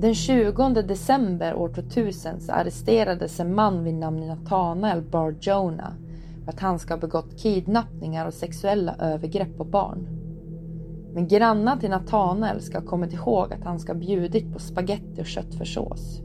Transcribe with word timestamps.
Den 0.00 0.14
20 0.14 0.68
december 0.82 1.54
år 1.54 1.68
2000 1.68 2.40
så 2.40 2.52
arresterades 2.52 3.40
en 3.40 3.54
man 3.54 3.84
vid 3.84 3.94
namn 3.94 4.26
Nathanael 4.26 5.02
Bar 5.02 5.34
Jonah 5.40 5.92
för 6.44 6.52
att 6.52 6.60
han 6.60 6.78
ska 6.78 6.94
ha 6.94 7.00
begått 7.00 7.38
kidnappningar 7.38 8.26
och 8.26 8.34
sexuella 8.34 8.94
övergrepp 8.98 9.56
på 9.56 9.64
barn. 9.64 10.08
Men 11.14 11.28
grannar 11.28 11.76
till 11.76 11.90
Nathanael 11.90 12.60
ska 12.60 12.78
ha 12.78 12.86
kommit 12.86 13.12
ihåg 13.12 13.52
att 13.52 13.64
han 13.64 13.78
ska 13.78 13.92
ha 13.92 14.00
bjudit 14.00 14.52
på 14.52 14.58
spaghetti 14.58 15.22
och 15.22 15.26
köttfärssås. 15.26 16.20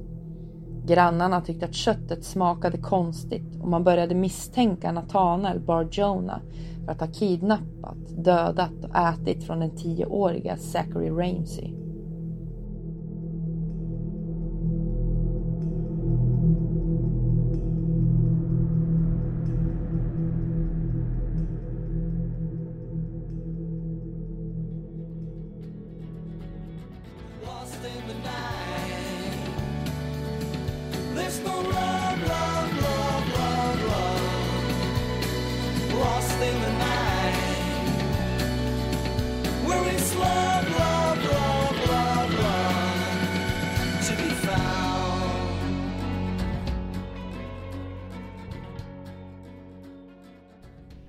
Grannarna 0.86 1.42
tyckte 1.42 1.66
att 1.66 1.76
köttet 1.76 2.24
smakade 2.24 2.78
konstigt 2.78 3.62
och 3.62 3.70
man 3.70 3.84
började 3.84 4.16
misstänka 4.16 4.92
Nathanael 4.92 5.60
Bar 5.60 5.88
Jonah 5.92 6.40
för 6.86 6.92
att 6.92 7.00
ha 7.00 7.08
kidnappat, 7.08 7.98
dödat 8.18 8.84
och 8.84 8.96
ätit 8.96 9.44
från 9.44 9.60
den 9.60 9.76
tioåriga 9.76 10.58
Zachary 10.58 11.10
Ramsey. 11.10 11.83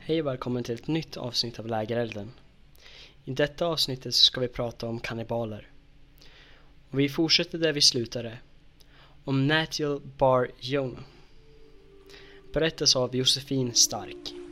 Hej 0.06 0.20
och 0.20 0.27
välkommen 0.27 0.64
till 0.64 0.74
ett 0.74 0.86
nytt 0.86 1.16
avsnitt 1.16 1.58
av 1.58 1.66
Lägerelden. 1.66 2.33
I 3.24 3.33
detta 3.33 3.66
avsnittet 3.66 4.14
ska 4.14 4.41
vi 4.41 4.48
prata 4.48 4.88
om 4.88 5.00
kannibaler. 5.00 5.70
Och 6.91 6.98
vi 6.98 7.08
fortsätter 7.08 7.58
där 7.58 7.72
vi 7.72 7.80
slutade. 7.80 8.38
Om 9.24 9.46
Natiel 9.46 10.00
Bar 10.19 10.50
Jonah. 10.61 11.00
Berättas 12.52 12.96
av 12.96 13.16
Josefin 13.16 13.74
Stark. 13.74 14.44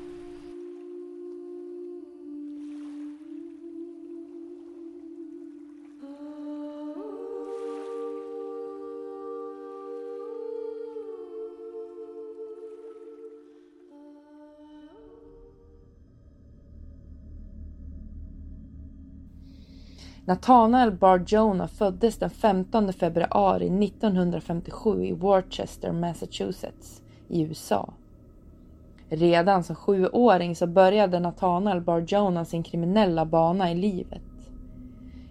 Nathanael 20.25 20.93
Bar 20.93 21.25
Jonah 21.27 21.69
föddes 21.69 22.19
den 22.19 22.31
15 22.31 22.93
februari 22.93 23.85
1957 23.87 25.05
i 25.05 25.13
Worcester, 25.13 25.93
Massachusetts 25.93 27.03
i 27.29 27.43
USA. 27.43 27.93
Redan 29.09 29.65
som 29.65 29.77
sjuåring 29.77 30.57
så 30.57 30.67
började 30.67 31.21
Nathanael 31.21 31.81
Bar 31.81 32.05
Jonah 32.09 32.45
sin 32.45 32.63
kriminella 32.63 33.25
bana 33.25 33.73
i 33.73 33.75
livet. 33.75 34.23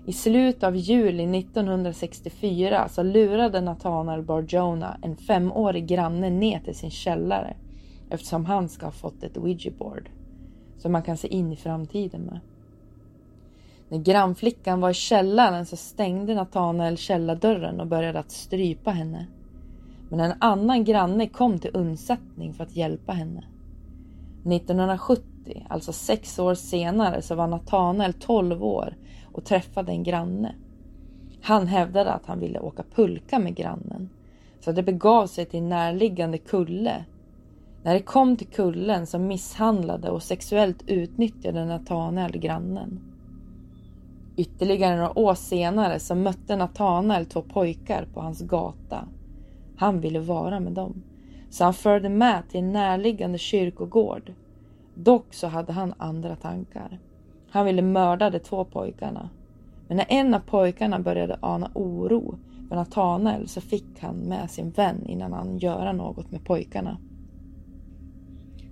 I 0.06 0.14
slutet 0.14 0.64
av 0.64 0.76
juli 0.76 1.40
1964 1.40 2.90
så 2.90 3.04
lurade 3.04 3.62
Nathanael 3.62 4.24
Bar 4.24 4.46
Jonah 4.48 4.96
en 5.02 5.16
femårig 5.16 5.88
granne 5.88 6.30
ner 6.30 6.60
till 6.60 6.76
sin 6.76 6.92
källare 6.92 7.56
eftersom 8.10 8.46
han 8.46 8.70
ska 8.70 8.86
ha 8.86 8.92
fått 8.92 9.24
ett 9.24 9.38
ouija 9.38 9.72
board 9.80 10.10
som 10.78 10.92
man 10.92 11.04
kan 11.04 11.18
se 11.18 11.28
in 11.28 11.52
i 11.52 11.56
framtiden 11.56 12.22
med. 12.22 12.40
När 13.92 13.98
grannflickan 13.98 14.82
var 14.82 14.90
i 14.90 14.94
källaren 14.94 15.66
så 15.66 15.76
stängde 15.76 16.36
Nathanael 16.36 16.98
källardörren 16.98 17.80
och 17.80 17.88
började 17.88 18.20
att 18.20 18.32
strypa 18.32 18.92
henne. 18.92 19.28
Men 20.10 20.20
en 20.20 20.34
annan 20.40 20.84
granne 20.84 21.30
kom 21.30 21.60
till 21.60 21.72
undsättning 21.74 22.54
för 22.54 22.64
att 22.64 22.76
hjälpa 22.76 23.12
henne. 23.12 23.44
1970, 24.46 25.66
alltså 25.70 25.94
sex 25.94 26.40
år 26.40 26.56
senare, 26.56 27.22
så 27.22 27.36
var 27.36 27.48
Nathanael 27.48 28.14
12 28.14 28.64
år 28.64 28.96
och 29.32 29.46
träffade 29.46 29.92
en 29.92 30.04
granne. 30.04 30.56
Han 31.42 31.68
hävdade 31.68 32.14
att 32.14 32.26
han 32.26 32.40
ville 32.40 32.60
åka 32.60 32.84
pulka 32.96 33.40
med 33.40 33.56
grannen. 33.56 34.10
Så 34.60 34.72
det 34.72 34.84
begav 34.84 35.28
sig 35.28 35.46
till 35.46 35.64
närliggande 35.64 36.38
kulle. 36.38 37.06
När 37.84 37.94
det 37.94 38.02
kom 38.02 38.38
till 38.38 38.48
kullen 38.48 39.08
så 39.08 39.20
misshandlade 39.20 40.10
och 40.10 40.24
sexuellt 40.24 40.84
utnyttjade 40.88 41.66
Nathanael 41.66 42.38
grannen. 42.38 43.11
Ytterligare 44.42 44.96
några 44.96 45.20
år 45.20 45.34
senare 45.34 46.00
så 46.00 46.16
mötte 46.16 46.56
Nathanael 46.56 47.26
två 47.26 47.42
pojkar 47.42 48.08
på 48.14 48.22
hans 48.22 48.42
gata. 48.42 49.08
Han 49.78 50.00
ville 50.00 50.20
vara 50.20 50.60
med 50.60 50.74
dem, 50.74 51.04
så 51.50 51.64
han 51.64 51.74
förde 51.74 52.10
med 52.10 52.50
till 52.50 52.60
en 52.60 52.72
närliggande 52.72 53.38
kyrkogård. 53.38 54.34
Dock 54.96 55.34
så 55.34 55.48
hade 55.48 55.74
han 55.74 55.94
andra 55.98 56.36
tankar. 56.36 57.00
Han 57.50 57.66
ville 57.66 57.82
mörda 57.82 58.30
de 58.30 58.40
två 58.40 58.66
pojkarna. 58.66 59.30
Men 59.88 59.98
när 59.98 60.06
en 60.10 60.34
av 60.34 60.40
pojkarna 60.40 61.00
började 61.00 61.38
ana 61.42 61.72
oro 61.74 62.36
för 62.70 62.76
Nathanael 62.76 63.48
så 63.48 63.62
fick 63.62 64.00
han 64.00 64.16
med 64.16 64.52
sin 64.52 64.72
vän 64.72 65.06
innan 65.06 65.34
han 65.34 65.58
göra 65.58 65.94
något 65.94 66.32
med 66.32 66.46
pojkarna. 66.46 66.98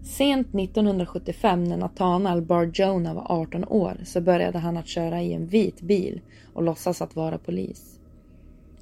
Sent 0.04 0.48
1975 0.56 1.64
när 1.64 1.78
Nathanael 1.78 2.42
Bar 2.42 2.72
Jonah 2.74 3.16
var 3.16 3.32
18 3.32 3.66
år 3.66 3.98
så 4.06 4.22
började 4.22 4.60
han 4.60 4.78
att 4.78 4.88
köra 4.88 5.22
i 5.22 5.34
en 5.34 5.48
vit 5.48 5.82
bil 5.82 6.22
och 6.54 6.64
låtsas 6.64 7.02
att 7.02 7.16
vara 7.16 7.38
polis. 7.38 8.00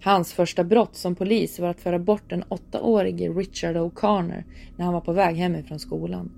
Hans 0.01 0.33
första 0.33 0.63
brott 0.63 0.95
som 0.95 1.15
polis 1.15 1.59
var 1.59 1.69
att 1.69 1.79
föra 1.79 1.99
bort 1.99 2.29
den 2.29 2.43
åttaårige 2.49 3.29
Richard 3.29 3.75
O'Connor 3.75 4.43
när 4.77 4.85
han 4.85 4.93
var 4.93 5.01
på 5.01 5.13
väg 5.13 5.35
hemifrån 5.35 5.79
skolan. 5.79 6.31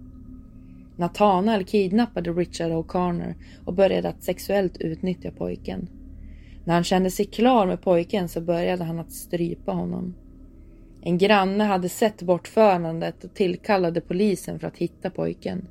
Nathanael 0.97 1.65
kidnappade 1.65 2.31
Richard 2.31 2.71
O'Connor 2.71 3.33
och 3.65 3.73
började 3.73 4.09
att 4.09 4.23
sexuellt 4.23 4.77
utnyttja 4.77 5.31
pojken. 5.31 5.87
När 6.65 6.73
han 6.73 6.83
kände 6.83 7.11
sig 7.11 7.25
klar 7.25 7.67
med 7.67 7.81
pojken 7.81 8.29
så 8.29 8.41
började 8.41 8.83
han 8.83 8.99
att 8.99 9.11
strypa 9.11 9.71
honom. 9.71 10.15
En 11.01 11.17
granne 11.17 11.63
hade 11.63 11.89
sett 11.89 12.21
bortförandet 12.21 13.23
och 13.23 13.33
tillkallade 13.33 14.01
polisen 14.01 14.59
för 14.59 14.67
att 14.67 14.77
hitta 14.77 15.09
pojken. 15.09 15.67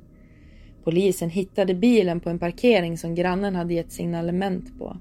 Polisen 0.83 1.29
hittade 1.29 1.73
bilen 1.73 2.19
på 2.19 2.29
en 2.29 2.39
parkering 2.39 2.97
som 2.97 3.15
grannen 3.15 3.55
hade 3.55 3.73
gett 3.73 3.91
signalement 3.91 4.79
på. 4.79 4.97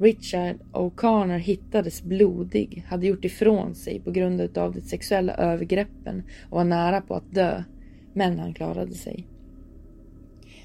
Richard 0.00 0.56
O'Connor 0.72 1.38
hittades 1.38 2.02
blodig, 2.02 2.84
hade 2.88 3.06
gjort 3.06 3.24
ifrån 3.24 3.74
sig 3.74 4.00
på 4.00 4.10
grund 4.10 4.58
av 4.58 4.74
de 4.74 4.80
sexuella 4.80 5.34
övergreppen 5.34 6.22
och 6.50 6.56
var 6.56 6.64
nära 6.64 7.00
på 7.00 7.14
att 7.14 7.34
dö, 7.34 7.64
men 8.12 8.38
han 8.38 8.54
klarade 8.54 8.94
sig. 8.94 9.26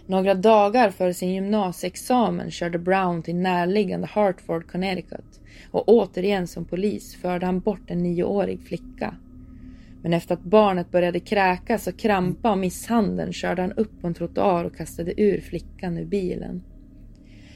Några 0.07 0.33
dagar 0.33 0.89
före 0.89 1.13
sin 1.13 1.33
gymnasieexamen 1.33 2.51
körde 2.51 2.79
Brown 2.79 3.23
till 3.23 3.35
närliggande 3.35 4.07
Hartford, 4.07 4.71
Connecticut 4.71 5.38
och 5.71 5.89
återigen 5.89 6.47
som 6.47 6.65
polis 6.65 7.15
förde 7.15 7.45
han 7.45 7.59
bort 7.59 7.91
en 7.91 8.03
nioårig 8.03 8.61
flicka. 8.61 9.15
Men 10.01 10.13
efter 10.13 10.33
att 10.33 10.43
barnet 10.43 10.91
började 10.91 11.19
kräkas 11.19 11.87
och 11.87 11.97
krampa 11.97 12.51
och 12.51 12.57
misshandeln 12.57 13.33
körde 13.33 13.61
han 13.61 13.71
upp 13.71 14.01
på 14.01 14.07
en 14.07 14.13
trottoar 14.13 14.65
och 14.65 14.75
kastade 14.75 15.21
ur 15.21 15.41
flickan 15.41 15.97
ur 15.97 16.05
bilen. 16.05 16.63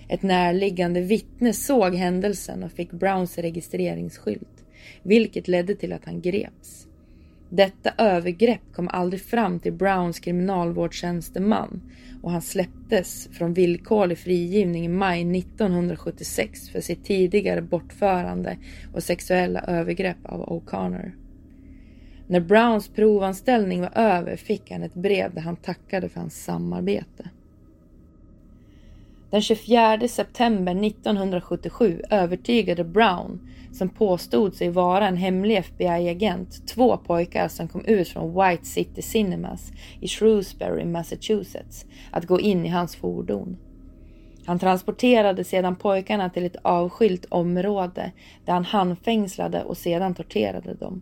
Ett 0.09 0.21
närliggande 0.21 1.01
vittne 1.01 1.53
såg 1.53 1.95
händelsen 1.95 2.63
och 2.63 2.71
fick 2.71 2.91
Browns 2.91 3.37
registreringsskylt, 3.37 4.65
vilket 5.03 5.47
ledde 5.47 5.75
till 5.75 5.93
att 5.93 6.05
han 6.05 6.21
greps. 6.21 6.87
Detta 7.49 7.93
övergrepp 7.97 8.73
kom 8.73 8.87
aldrig 8.87 9.21
fram 9.21 9.59
till 9.59 9.73
Browns 9.73 10.19
kriminalvårdstjänsteman 10.19 11.81
och 12.23 12.31
han 12.31 12.41
släpptes 12.41 13.29
från 13.31 13.53
villkorlig 13.53 14.17
frigivning 14.17 14.85
i 14.85 14.87
maj 14.87 15.39
1976 15.39 16.69
för 16.69 16.81
sitt 16.81 17.05
tidigare 17.05 17.61
bortförande 17.61 18.57
och 18.93 19.03
sexuella 19.03 19.61
övergrepp 19.61 20.25
av 20.25 20.45
O'Connor. 20.45 21.11
När 22.27 22.39
Browns 22.39 22.87
provanställning 22.87 23.81
var 23.81 23.91
över 23.95 24.35
fick 24.35 24.71
han 24.71 24.83
ett 24.83 24.93
brev 24.93 25.33
där 25.33 25.41
han 25.41 25.55
tackade 25.55 26.09
för 26.09 26.19
hans 26.19 26.43
samarbete. 26.43 27.29
Den 29.33 29.41
24 29.41 30.07
september 30.07 30.85
1977 30.85 32.01
övertygade 32.09 32.83
Brown, 32.83 33.49
som 33.71 33.89
påstod 33.89 34.55
sig 34.55 34.69
vara 34.69 35.07
en 35.07 35.17
hemlig 35.17 35.57
FBI-agent, 35.57 36.67
två 36.67 36.97
pojkar 36.97 37.47
som 37.47 37.67
kom 37.67 37.85
ut 37.85 38.07
från 38.07 38.33
White 38.33 38.65
City 38.65 39.01
Cinemas 39.01 39.71
i 40.01 40.07
Shrewsbury, 40.07 40.85
Massachusetts, 40.85 41.85
att 42.11 42.25
gå 42.25 42.39
in 42.39 42.65
i 42.65 42.69
hans 42.69 42.95
fordon. 42.95 43.57
Han 44.45 44.59
transporterade 44.59 45.43
sedan 45.43 45.75
pojkarna 45.75 46.29
till 46.29 46.45
ett 46.45 46.57
avskilt 46.61 47.25
område 47.29 48.11
där 48.45 48.53
han 48.53 48.65
handfängslade 48.65 49.63
och 49.63 49.77
sedan 49.77 50.15
torterade 50.15 50.73
dem. 50.73 51.01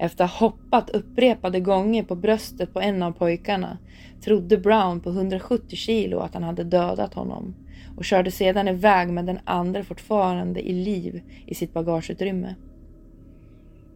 Efter 0.00 0.24
att 0.24 0.30
ha 0.30 0.48
hoppat 0.48 0.90
upprepade 0.90 1.60
gånger 1.60 2.02
på 2.02 2.14
bröstet 2.14 2.72
på 2.72 2.80
en 2.80 3.02
av 3.02 3.12
pojkarna 3.12 3.78
trodde 4.20 4.58
Brown 4.58 5.00
på 5.00 5.10
170 5.10 5.76
kilo 5.76 6.18
att 6.18 6.34
han 6.34 6.42
hade 6.42 6.64
dödat 6.64 7.14
honom 7.14 7.54
och 7.96 8.04
körde 8.04 8.30
sedan 8.30 8.68
iväg 8.68 9.08
med 9.08 9.26
den 9.26 9.38
andra 9.44 9.84
fortfarande 9.84 10.68
i 10.68 10.72
liv 10.72 11.22
i 11.46 11.54
sitt 11.54 11.72
bagageutrymme. 11.72 12.54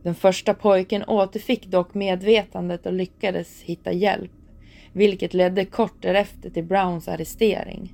Den 0.02 0.14
första 0.14 0.54
pojken 0.54 1.04
återfick 1.04 1.66
dock 1.66 1.94
medvetandet 1.94 2.86
och 2.86 2.92
lyckades 2.92 3.62
hitta 3.62 3.92
hjälp, 3.92 4.32
vilket 4.92 5.34
ledde 5.34 5.64
kort 5.64 6.02
därefter 6.02 6.50
till 6.50 6.64
Browns 6.64 7.08
arrestering. 7.08 7.92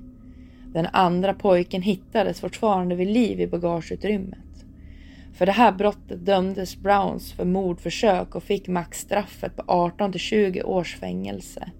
Den 0.73 0.87
andra 0.93 1.33
pojken 1.33 1.81
hittades 1.81 2.41
fortfarande 2.41 2.95
vid 2.95 3.07
liv 3.07 3.41
i 3.41 3.47
bagageutrymmet. 3.47 4.50
För 5.33 5.45
det 5.45 5.51
här 5.51 5.71
brottet 5.71 6.25
dömdes 6.25 6.77
Browns 6.77 7.33
för 7.33 7.45
mordförsök 7.45 8.35
och 8.35 8.43
fick 8.43 8.67
maxstraffet 8.67 9.55
på 9.55 9.63
18 9.67 10.11
till 10.11 10.21
20 10.21 10.63
års 10.63 10.95
fängelse. 10.95 11.71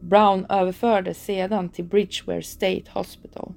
Brown 0.00 0.46
överfördes 0.48 1.24
sedan 1.24 1.68
till 1.68 1.84
Bridgeware 1.84 2.42
State 2.42 2.90
Hospital. 2.90 3.54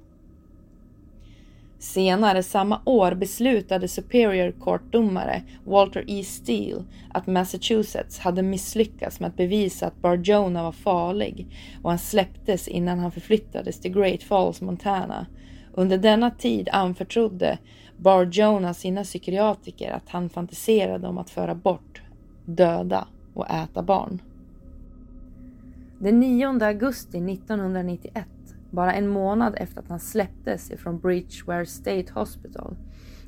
Senare 1.78 2.42
samma 2.42 2.80
år 2.84 3.14
beslutade 3.14 3.88
Superior 3.88 4.52
Court-domare 4.60 5.42
Walter 5.64 6.04
E. 6.06 6.24
Steele 6.24 6.84
att 7.12 7.26
Massachusetts 7.26 8.18
hade 8.18 8.42
misslyckats 8.42 9.20
med 9.20 9.28
att 9.28 9.36
bevisa 9.36 9.86
att 9.86 10.02
Barjona 10.02 10.62
var 10.62 10.72
farlig 10.72 11.46
och 11.82 11.90
han 11.90 11.98
släpptes 11.98 12.68
innan 12.68 12.98
han 12.98 13.12
förflyttades 13.12 13.80
till 13.80 13.92
Great 13.92 14.22
Falls, 14.22 14.60
Montana. 14.60 15.26
Under 15.74 15.98
denna 15.98 16.30
tid 16.30 16.68
anförtrodde 16.72 17.58
bar 17.96 18.24
Jonas 18.24 18.78
sina 18.78 19.04
psykiatriker 19.04 19.92
att 19.92 20.08
han 20.08 20.28
fantiserade 20.28 21.08
om 21.08 21.18
att 21.18 21.30
föra 21.30 21.54
bort, 21.54 22.02
döda 22.44 23.08
och 23.34 23.50
äta 23.50 23.82
barn. 23.82 24.22
Den 25.98 26.20
9 26.20 26.64
augusti 26.64 27.18
1991 27.18 28.24
bara 28.70 28.94
en 28.94 29.08
månad 29.08 29.54
efter 29.58 29.80
att 29.80 29.88
han 29.88 30.00
släpptes 30.00 30.70
ifrån 30.70 30.98
Bridgeware 30.98 31.66
State 31.66 32.12
Hospital 32.12 32.76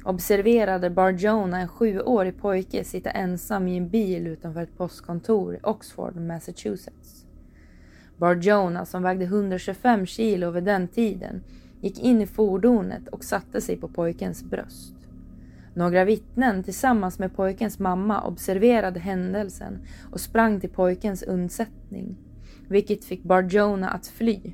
observerade 0.04 0.90
Barjona 0.90 1.60
en 1.60 1.68
sjuårig 1.68 2.40
pojke 2.40 2.84
sitta 2.84 3.10
ensam 3.10 3.68
i 3.68 3.76
en 3.76 3.88
bil 3.88 4.26
utanför 4.26 4.62
ett 4.62 4.78
postkontor 4.78 5.54
i 5.54 5.58
Oxford, 5.62 6.16
Massachusetts. 6.16 7.24
Barjona, 8.16 8.86
som 8.86 9.02
vägde 9.02 9.24
125 9.24 10.06
kilo 10.06 10.50
vid 10.50 10.64
den 10.64 10.88
tiden, 10.88 11.42
gick 11.80 11.98
in 11.98 12.20
i 12.20 12.26
fordonet 12.26 13.08
och 13.08 13.24
satte 13.24 13.60
sig 13.60 13.76
på 13.76 13.88
pojkens 13.88 14.44
bröst. 14.44 14.94
Några 15.74 16.04
vittnen 16.04 16.62
tillsammans 16.62 17.18
med 17.18 17.36
pojkens 17.36 17.78
mamma 17.78 18.22
observerade 18.22 19.00
händelsen 19.00 19.78
och 20.12 20.20
sprang 20.20 20.60
till 20.60 20.70
pojkens 20.70 21.22
undsättning, 21.22 22.16
vilket 22.68 23.04
fick 23.04 23.22
Barjona 23.22 23.90
att 23.90 24.06
fly 24.06 24.52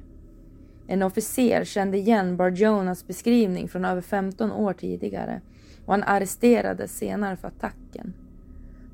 en 0.87 1.03
officer 1.03 1.65
kände 1.65 1.97
igen 1.97 2.37
Barjonas 2.37 3.07
beskrivning 3.07 3.69
från 3.69 3.85
över 3.85 4.01
15 4.01 4.53
år 4.53 4.73
tidigare 4.73 5.41
och 5.87 5.93
han 5.93 6.03
arresterades 6.03 6.97
senare 6.97 7.37
för 7.37 7.49
attacken. 7.49 8.15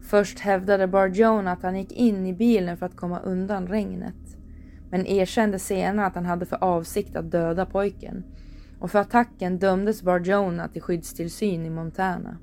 Först 0.00 0.38
hävdade 0.38 0.86
Barjona 0.86 1.52
att 1.52 1.62
han 1.62 1.78
gick 1.78 1.92
in 1.92 2.26
i 2.26 2.32
bilen 2.32 2.76
för 2.76 2.86
att 2.86 2.96
komma 2.96 3.20
undan 3.20 3.66
regnet, 3.66 4.14
men 4.90 5.06
erkände 5.06 5.58
senare 5.58 6.06
att 6.06 6.14
han 6.14 6.26
hade 6.26 6.46
för 6.46 6.64
avsikt 6.64 7.16
att 7.16 7.30
döda 7.30 7.66
pojken 7.66 8.24
och 8.80 8.90
för 8.90 8.98
attacken 8.98 9.58
dömdes 9.58 10.02
Barjona 10.02 10.68
till 10.68 10.82
skyddstillsyn 10.82 11.66
i 11.66 11.70
Montana. 11.70 12.36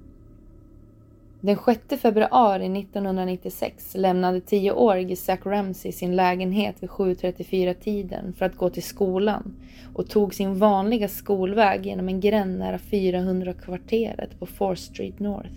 Den 1.41 1.57
6 1.65 2.01
februari 2.01 2.79
1996 2.79 3.95
lämnade 3.95 4.41
tioårige 4.41 5.15
Zach 5.15 5.39
Ramsey 5.45 5.91
sin 5.91 6.15
lägenhet 6.15 6.75
vid 6.83 6.89
7.34-tiden 6.89 8.33
för 8.33 8.45
att 8.45 8.57
gå 8.57 8.69
till 8.69 8.83
skolan 8.83 9.55
och 9.93 10.09
tog 10.09 10.33
sin 10.33 10.59
vanliga 10.59 11.07
skolväg 11.07 11.85
genom 11.85 12.09
en 12.09 12.19
gränd 12.19 12.59
nära 12.59 12.77
400-kvarteret 12.77 14.39
på 14.39 14.45
4th 14.45 14.75
Street 14.75 15.19
North. 15.19 15.53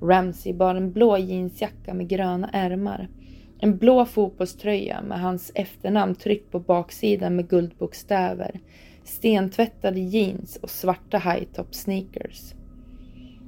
Ramsey 0.00 0.52
bar 0.52 0.74
en 0.74 0.92
blå 0.92 1.18
jeansjacka 1.18 1.94
med 1.94 2.08
gröna 2.08 2.50
ärmar, 2.52 3.08
en 3.58 3.76
blå 3.76 4.04
fotbollströja 4.04 5.02
med 5.02 5.20
hans 5.20 5.52
efternamn 5.54 6.14
tryckt 6.14 6.50
på 6.50 6.60
baksidan 6.60 7.36
med 7.36 7.48
guldbokstäver, 7.48 8.60
stentvättade 9.04 10.00
jeans 10.00 10.56
och 10.56 10.70
svarta 10.70 11.18
high-top 11.18 11.74
sneakers. 11.74 12.54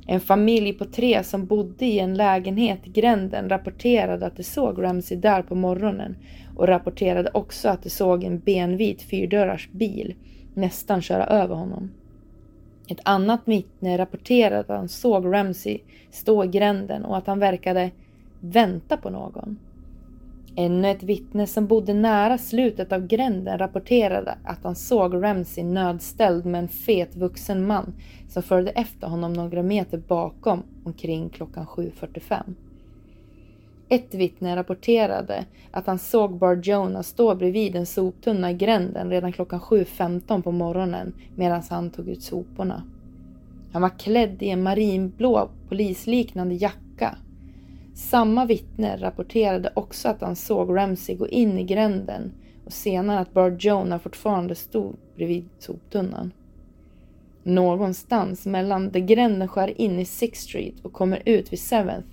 En 0.06 0.20
familj 0.20 0.72
på 0.72 0.84
tre 0.84 1.24
som 1.24 1.46
bodde 1.46 1.86
i 1.86 1.98
en 1.98 2.14
lägenhet 2.14 2.78
i 2.84 2.90
gränden 2.90 3.48
rapporterade 3.48 4.26
att 4.26 4.36
de 4.36 4.42
såg 4.42 4.82
Ramsey 4.82 5.18
där 5.18 5.42
på 5.42 5.54
morgonen 5.54 6.16
och 6.56 6.68
rapporterade 6.68 7.30
också 7.34 7.68
att 7.68 7.82
de 7.82 7.90
såg 7.90 8.24
en 8.24 8.38
benvit 8.38 9.02
fyrdörrars 9.02 9.68
bil 9.72 10.14
nästan 10.54 11.02
köra 11.02 11.26
över 11.26 11.54
honom. 11.54 11.90
Ett 12.88 13.00
annat 13.02 13.40
vittne 13.44 13.98
rapporterade 13.98 14.60
att 14.60 14.68
han 14.68 14.88
såg 14.88 15.34
Ramsey 15.34 15.78
stå 16.10 16.44
i 16.44 16.48
gränden 16.48 17.04
och 17.04 17.16
att 17.16 17.26
han 17.26 17.38
verkade 17.38 17.90
vänta 18.40 18.96
på 18.96 19.10
någon. 19.10 19.58
Ännu 20.58 20.90
ett 20.90 21.02
vittne 21.02 21.46
som 21.46 21.66
bodde 21.66 21.94
nära 21.94 22.38
slutet 22.38 22.92
av 22.92 23.06
gränden 23.06 23.58
rapporterade 23.58 24.38
att 24.44 24.64
han 24.64 24.74
såg 24.74 25.22
Ramsey 25.22 25.64
nödställd 25.64 26.46
med 26.46 26.58
en 26.58 26.68
fet 26.68 27.16
vuxen 27.16 27.66
man 27.66 27.94
som 28.28 28.42
följde 28.42 28.70
efter 28.70 29.06
honom 29.06 29.32
några 29.32 29.62
meter 29.62 29.98
bakom 29.98 30.62
omkring 30.84 31.28
klockan 31.28 31.66
7.45. 31.66 32.54
Ett 33.88 34.14
vittne 34.14 34.56
rapporterade 34.56 35.44
att 35.70 35.86
han 35.86 35.98
såg 35.98 36.38
Bar 36.38 36.60
Jonah 36.62 37.02
stå 37.02 37.34
bredvid 37.34 37.76
en 37.76 37.86
soptunna 37.86 38.50
i 38.50 38.54
gränden 38.54 39.10
redan 39.10 39.32
klockan 39.32 39.60
7.15 39.60 40.42
på 40.42 40.52
morgonen 40.52 41.14
medan 41.34 41.62
han 41.70 41.90
tog 41.90 42.08
ut 42.08 42.22
soporna. 42.22 42.82
Han 43.72 43.82
var 43.82 43.98
klädd 43.98 44.42
i 44.42 44.48
en 44.48 44.62
marinblå 44.62 45.48
polisliknande 45.68 46.54
jacka 46.54 47.16
samma 47.96 48.44
vittne 48.46 48.96
rapporterade 48.96 49.72
också 49.74 50.08
att 50.08 50.20
han 50.20 50.36
såg 50.36 50.76
Ramsey 50.76 51.16
gå 51.16 51.28
in 51.28 51.58
i 51.58 51.64
gränden 51.64 52.32
och 52.64 52.72
senare 52.72 53.18
att 53.18 53.32
Bar 53.32 53.56
Jonah 53.60 53.98
fortfarande 53.98 54.54
stod 54.54 54.96
bredvid 55.16 55.48
soptunnan. 55.58 56.32
Någonstans 57.42 58.46
mellan 58.46 58.90
där 58.90 59.00
gränden 59.00 59.48
skär 59.48 59.80
in 59.80 59.98
i 59.98 60.04
Sixth 60.04 60.44
Street 60.44 60.74
och 60.82 60.92
kommer 60.92 61.22
ut 61.24 61.52
vid 61.52 61.60
Seventh 61.60 62.08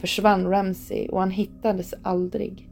försvann 0.00 0.46
Ramsey 0.46 1.08
och 1.08 1.20
han 1.20 1.30
hittades 1.30 1.94
aldrig. 2.02 2.68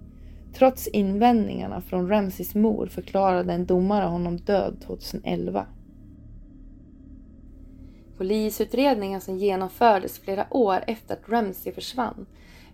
Trots 0.54 0.86
invändningarna 0.86 1.80
från 1.80 2.08
Ramseys 2.08 2.54
mor 2.54 2.86
förklarade 2.86 3.52
en 3.52 3.66
domare 3.66 4.04
honom 4.04 4.36
död 4.36 4.76
2011. 4.86 5.66
Polisutredningen 8.16 9.20
som 9.20 9.38
genomfördes 9.38 10.18
flera 10.18 10.46
år 10.50 10.84
efter 10.86 11.14
att 11.14 11.28
Ramsey 11.28 11.72
försvann 11.72 12.26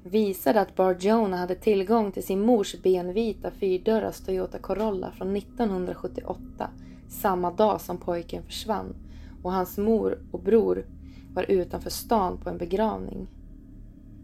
visade 0.05 0.61
att 0.61 0.77
Barjona 0.77 1.37
hade 1.37 1.55
tillgång 1.55 2.13
till 2.13 2.23
sin 2.23 2.41
mors 2.41 2.83
benvita 2.83 3.51
fyrdörrars 3.51 4.21
Toyota 4.21 4.59
Corolla 4.59 5.11
från 5.11 5.37
1978, 5.37 6.71
samma 7.09 7.51
dag 7.51 7.81
som 7.81 7.99
pojken 7.99 8.43
försvann 8.43 8.95
och 9.43 9.53
hans 9.53 9.79
mor 9.79 10.19
och 10.31 10.41
bror 10.41 10.87
var 11.35 11.51
utanför 11.51 11.91
stan 11.91 12.39
på 12.39 12.51
en 12.51 12.59
begravning. 12.59 13.29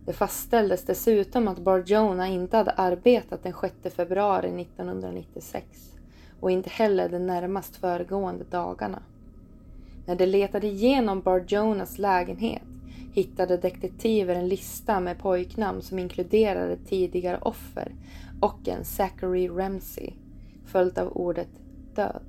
Det 0.07 0.13
fastställdes 0.13 0.85
dessutom 0.85 1.49
att 1.49 1.59
Barjona 1.59 2.29
inte 2.29 2.57
hade 2.57 2.71
arbetat 2.71 3.43
den 3.43 3.55
6 3.61 3.97
februari 3.97 4.63
1996 4.63 5.67
och 6.41 6.51
inte 6.51 6.71
heller 6.71 7.09
de 7.09 7.19
närmast 7.19 7.77
föregående 7.77 8.45
dagarna. 8.51 9.03
När 10.07 10.17
de 10.17 10.27
letade 10.27 10.67
igenom 10.67 11.21
Barjonas 11.21 11.99
lägenhet 11.99 12.63
hittade 13.19 13.57
detektiver 13.57 14.35
en 14.35 14.49
lista 14.49 15.01
med 15.01 15.19
pojknamn 15.19 15.83
som 15.83 15.99
inkluderade 15.99 16.77
tidigare 16.77 17.39
offer 17.39 17.93
och 18.41 18.69
en 18.69 18.85
Zachary 18.85 19.49
Ramsey, 19.49 20.13
följt 20.67 20.99
av 20.99 21.09
ordet 21.09 21.49
död. 21.95 22.23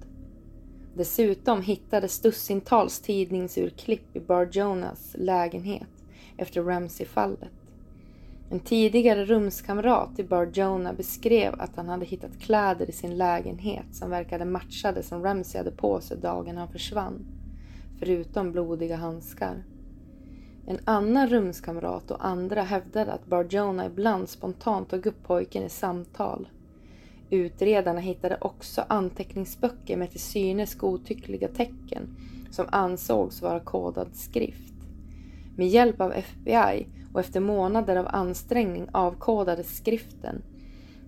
Dessutom 0.96 1.62
hittades 1.62 2.19
dussintals 2.19 3.00
tidningsurklipp 3.00 4.15
i 4.15 4.19
Bar 4.19 4.50
Jonas 4.51 5.15
lägenhet 5.17 5.88
efter 6.38 6.63
Ramsey-fallet. 6.63 7.51
En 8.50 8.60
tidigare 8.60 9.25
rumskamrat 9.25 10.15
till 10.15 10.27
Bar 10.27 10.50
Jonah 10.53 10.96
beskrev 10.96 11.62
att 11.62 11.75
han 11.75 11.89
hade 11.89 12.05
hittat 12.05 12.39
kläder 12.39 12.89
i 12.89 12.91
sin 12.91 13.17
lägenhet 13.17 13.86
som 13.91 14.10
verkade 14.10 14.46
matcha 14.46 14.91
det 14.91 15.03
som 15.03 15.24
Ramsey 15.24 15.60
hade 15.60 15.72
på 15.72 16.01
sig 16.01 16.17
dagen 16.17 16.58
han 16.58 16.72
försvann, 16.72 17.25
förutom 18.00 18.51
blodiga 18.51 18.96
handskar. 18.96 19.63
En 20.69 20.79
annan 20.85 21.29
rumskamrat 21.29 22.11
och 22.11 22.25
andra 22.25 22.61
hävdade 22.61 23.11
att 23.11 23.25
Barjona 23.25 23.85
ibland 23.85 24.29
spontant 24.29 24.89
tog 24.89 25.05
upp 25.05 25.23
pojken 25.23 25.63
i 25.63 25.69
samtal. 25.69 26.49
Utredarna 27.29 27.99
hittade 27.99 28.38
också 28.41 28.83
anteckningsböcker 28.88 29.97
med 29.97 30.11
till 30.11 30.19
synes 30.19 30.75
godtyckliga 30.75 31.47
tecken 31.47 32.15
som 32.51 32.65
ansågs 32.69 33.41
vara 33.41 33.59
kodad 33.59 34.15
skrift. 34.15 34.73
Med 35.57 35.67
hjälp 35.67 36.01
av 36.01 36.11
FBI 36.11 36.88
och 37.13 37.19
efter 37.19 37.39
månader 37.39 37.95
av 37.95 38.07
ansträngning 38.07 38.88
avkodades 38.91 39.77
skriften 39.77 40.41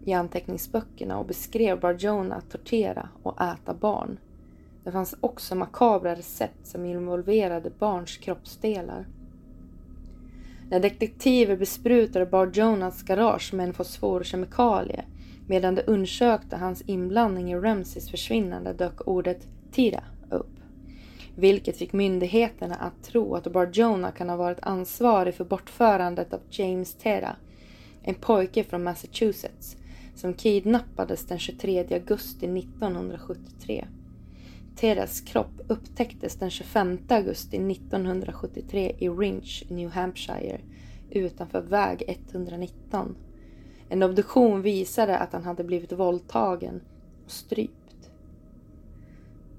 i 0.06 0.14
anteckningsböckerna 0.14 1.18
och 1.18 1.26
beskrev 1.26 1.80
Barjona 1.80 2.36
att 2.36 2.52
tortera 2.52 3.10
och 3.24 3.42
äta 3.42 3.74
barn. 3.74 4.20
Det 4.84 4.92
fanns 4.92 5.16
också 5.22 5.56
makabra 5.56 6.16
recept 6.16 6.68
som 6.68 6.86
involverade 6.86 7.70
barns 7.80 8.18
kroppsdelar. 8.18 9.06
När 10.72 10.80
detektiver 10.80 11.56
besprutade 11.56 12.26
Bar-Jonas 12.26 13.04
garage 13.04 13.54
med 13.54 13.68
en 13.68 13.74
fosforkemikalie 13.74 15.04
medan 15.48 15.76
de 15.76 15.82
undersökte 15.88 16.56
hans 16.58 16.82
inblandning 16.82 17.52
i 17.52 17.56
Ramseys 17.56 18.12
försvinnande 18.12 18.74
dök 18.74 19.08
ordet 19.08 19.48
Tira 19.72 20.04
upp. 20.30 20.60
Vilket 21.36 21.78
fick 21.78 21.94
myndigheterna 21.94 22.76
att 22.76 23.04
tro 23.04 23.36
att 23.36 23.54
Barjona 23.54 24.12
kan 24.12 24.30
ha 24.30 24.36
varit 24.36 24.60
ansvarig 24.62 25.36
för 25.36 25.46
bortförandet 25.46 26.34
av 26.34 26.40
James 26.50 26.94
Tera, 26.94 27.36
en 28.04 28.16
pojke 28.16 28.64
från 28.64 28.84
Massachusetts 28.84 29.78
som 30.16 30.34
kidnappades 30.34 31.26
den 31.26 31.40
23 31.40 31.80
augusti 31.80 32.46
1973. 32.46 33.86
Teras 34.82 35.22
kropp 35.22 35.62
upptäcktes 35.68 36.36
den 36.36 36.50
25 36.50 36.98
augusti 37.08 37.58
1973 37.58 38.96
i 38.98 39.10
Rinch, 39.10 39.64
New 39.70 39.90
Hampshire, 39.90 40.60
utanför 41.10 41.62
väg 41.62 42.04
119. 42.08 43.16
En 43.90 44.04
obduktion 44.04 44.62
visade 44.62 45.18
att 45.18 45.34
han 45.34 45.44
hade 45.44 45.64
blivit 45.64 45.92
våldtagen 45.92 46.82
och 47.26 47.32
strypt. 47.32 48.12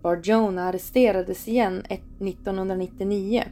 Barjona 0.00 0.64
arresterades 0.64 1.48
igen 1.48 1.82
1999, 1.88 3.44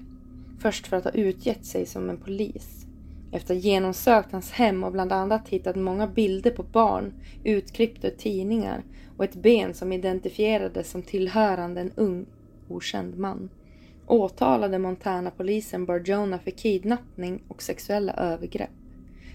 först 0.61 0.87
för 0.87 0.97
att 0.97 1.05
ha 1.05 1.11
utgett 1.11 1.67
sig 1.67 1.87
som 1.87 2.11
en 2.11 2.19
polis. 2.19 2.87
Efter 3.33 3.55
att 3.55 3.62
ha 3.62 3.71
genomsökt 3.71 4.33
hans 4.33 4.50
hem 4.50 4.85
och 4.85 4.93
bland 4.93 5.12
annat 5.12 5.49
hittat 5.49 5.77
många 5.77 6.07
bilder 6.07 6.50
på 6.50 6.62
barn, 6.62 7.12
utklippta 7.45 8.09
ur 8.09 8.17
tidningar 8.17 8.83
och 9.21 9.25
ett 9.25 9.35
ben 9.35 9.75
som 9.75 9.93
identifierades 9.93 10.91
som 10.91 11.03
tillhörande 11.03 11.81
en 11.81 11.93
ung, 11.97 12.27
okänd 12.69 13.19
man 13.19 13.50
åtalade 14.07 14.79
Montana-polisen 14.79 15.87
Barjona 15.87 16.39
för 16.39 16.50
kidnappning 16.50 17.43
och 17.49 17.62
sexuella 17.62 18.12
övergrepp 18.12 18.71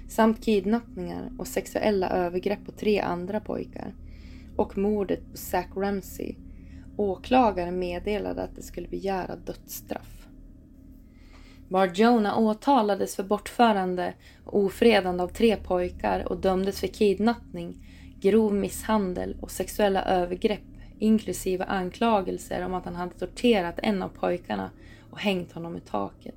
samt 0.10 0.46
kidnappningar 0.46 1.32
och 1.38 1.48
sexuella 1.48 2.10
övergrepp 2.10 2.66
på 2.66 2.72
tre 2.72 3.00
andra 3.00 3.40
pojkar 3.40 3.94
och 4.56 4.78
mordet 4.78 5.32
på 5.32 5.38
Zack 5.38 5.70
Ramsey. 5.76 6.36
Åklagaren 6.98 7.80
meddelade 7.80 8.44
att 8.44 8.56
det 8.56 8.64
skulle 8.64 8.88
begära 8.88 9.36
dödsstraff. 9.36 10.28
Barjona 11.70 12.38
åtalades 12.38 13.16
för 13.16 13.24
bortförande 13.24 14.14
och 14.46 14.60
ofredande 14.60 15.24
av 15.24 15.28
tre 15.28 15.56
pojkar 15.56 16.28
och 16.30 16.38
dömdes 16.38 16.80
för 16.80 16.88
kidnappning, 16.88 17.85
grov 18.26 18.54
misshandel 18.54 19.36
och 19.42 19.52
sexuella 19.52 20.04
övergrepp 20.04 20.62
inklusive 21.00 21.64
anklagelser 21.64 22.66
om 22.66 22.74
att 22.74 22.86
han 22.86 22.96
hade 22.96 23.14
torterat 23.14 23.80
en 23.84 24.02
av 24.02 24.10
pojkarna 24.10 24.70
och 25.10 25.20
hängt 25.20 25.52
honom 25.52 25.78
i 25.78 25.80
taket. 25.80 26.36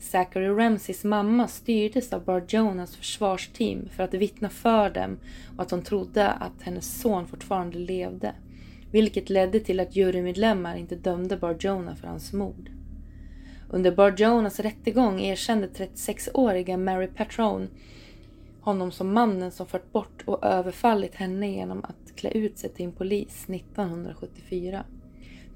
Zachary 0.00 0.48
Ramseys 0.48 1.04
mamma 1.04 1.48
styrdes 1.48 2.12
av 2.12 2.24
Bar 2.24 2.44
Jonas 2.48 2.96
försvarsteam 2.96 3.88
för 3.88 4.02
att 4.02 4.14
vittna 4.14 4.48
för 4.48 4.90
dem 4.90 5.18
och 5.56 5.62
att 5.62 5.70
hon 5.70 5.82
trodde 5.82 6.28
att 6.28 6.62
hennes 6.62 7.00
son 7.00 7.26
fortfarande 7.26 7.78
levde. 7.78 8.34
Vilket 8.92 9.30
ledde 9.30 9.60
till 9.60 9.80
att 9.80 9.96
jurymedlemmar 9.96 10.76
inte 10.76 10.96
dömde 10.96 11.36
Bar 11.36 11.56
Jonas 11.60 12.00
för 12.00 12.08
hans 12.08 12.32
mord. 12.32 12.70
Under 13.70 13.92
Bar 13.92 14.14
Jonas 14.16 14.60
rättegång 14.60 15.20
erkände 15.20 15.66
36-åriga 15.66 16.76
Mary 16.76 17.06
Patrone 17.06 17.68
honom 18.60 18.92
som 18.92 19.12
mannen 19.12 19.50
som 19.50 19.66
fört 19.66 19.92
bort 19.92 20.22
och 20.24 20.44
överfallit 20.44 21.14
henne 21.14 21.50
genom 21.50 21.84
att 21.84 22.16
klä 22.16 22.30
ut 22.30 22.58
sig 22.58 22.70
till 22.70 22.84
en 22.84 22.92
polis 22.92 23.44
1974. 23.48 24.84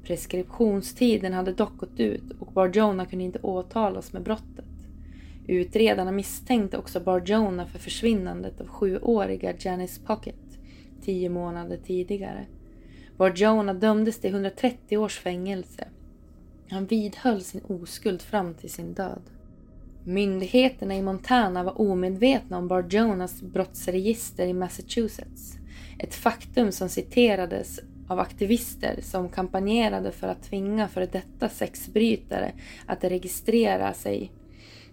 Preskriptionstiden 0.05 1.33
hade 1.33 1.53
dock 1.53 1.77
gått 1.77 2.01
ut 2.01 2.31
och 2.41 2.53
Barjona 2.53 3.07
kunde 3.07 3.25
inte 3.25 3.39
åtalas 3.43 4.13
med 4.13 4.23
brottet. 4.23 4.65
Utredarna 5.47 6.13
misstänkte 6.13 6.79
också 6.79 7.01
Barjona 7.01 7.67
för 7.67 7.79
försvinnandet 7.79 8.61
av 8.61 8.67
sjuåriga 8.67 9.55
Janice 9.59 10.01
Pocket 10.07 10.35
tio 11.05 11.29
månader 11.29 11.77
tidigare. 11.77 12.47
Barjona 13.17 13.75
dömdes 13.75 14.21
till 14.21 14.31
130 14.31 14.97
års 14.99 15.19
fängelse. 15.19 15.89
Han 16.71 16.87
vidhöll 16.87 17.41
sin 17.41 17.61
oskuld 17.65 18.23
fram 18.23 18.55
till 18.55 18.71
sin 18.71 18.95
död. 18.95 19.23
Myndigheterna 20.07 20.97
i 20.97 21.03
Montana 21.03 21.63
var 21.63 21.81
omedvetna 21.81 22.59
om 22.59 22.69
Barjonas 22.69 23.43
brottsregister 23.43 24.47
i 24.47 24.53
Massachusetts. 24.53 25.57
Ett 25.99 26.15
faktum 26.15 26.73
som 26.73 26.89
citerades 26.89 27.81
av 28.09 28.19
aktivister 28.19 28.99
som 29.03 29.29
kampanjerade 29.29 30.13
för 30.13 30.29
att 30.29 30.43
tvinga 30.43 30.89
före 30.89 31.07
detta 31.07 31.49
sexbrytare 31.49 32.53
att 32.87 33.05
registrera 33.05 33.95
sig. 33.95 34.33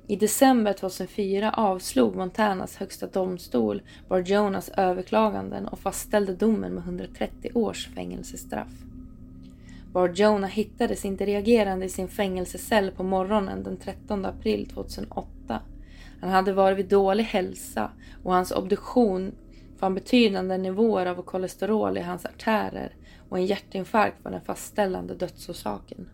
I 0.08 0.16
december 0.16 0.74
2004 0.74 1.52
avslog 1.52 2.16
Montanas 2.16 2.76
högsta 2.76 3.08
domstol 3.08 3.82
Barjonas 4.08 4.70
överklaganden 4.70 5.68
och 5.68 5.80
fastställde 5.80 6.36
domen 6.36 6.74
med 6.74 6.84
130 6.84 7.52
års 7.54 7.88
fängelsestraff. 7.88 8.91
Bar 9.94 10.10
Jonah 10.10 10.50
hittades 10.50 11.06
inte 11.06 11.26
reagerande 11.26 11.86
i 11.86 11.90
sin 11.90 12.08
fängelsecell 12.08 12.92
på 12.92 13.04
morgonen 13.04 13.64
den 13.64 13.78
13 13.78 14.26
april 14.26 14.70
2008. 14.70 15.62
Han 16.22 16.30
hade 16.30 16.54
varit 16.54 16.78
vid 16.78 16.90
dålig 16.90 17.24
hälsa 17.24 17.92
och 18.24 18.34
hans 18.34 18.52
obduktion 18.52 19.32
fann 19.78 19.96
betydande 19.96 20.58
nivåer 20.58 21.06
av 21.06 21.22
kolesterol 21.22 21.98
i 21.98 22.02
hans 22.02 22.26
artärer 22.26 22.96
och 23.30 23.38
en 23.38 23.46
hjärtinfarkt 23.46 24.24
var 24.24 24.32
den 24.32 24.42
fastställande 24.42 25.16
dödsorsaken. 25.16 26.10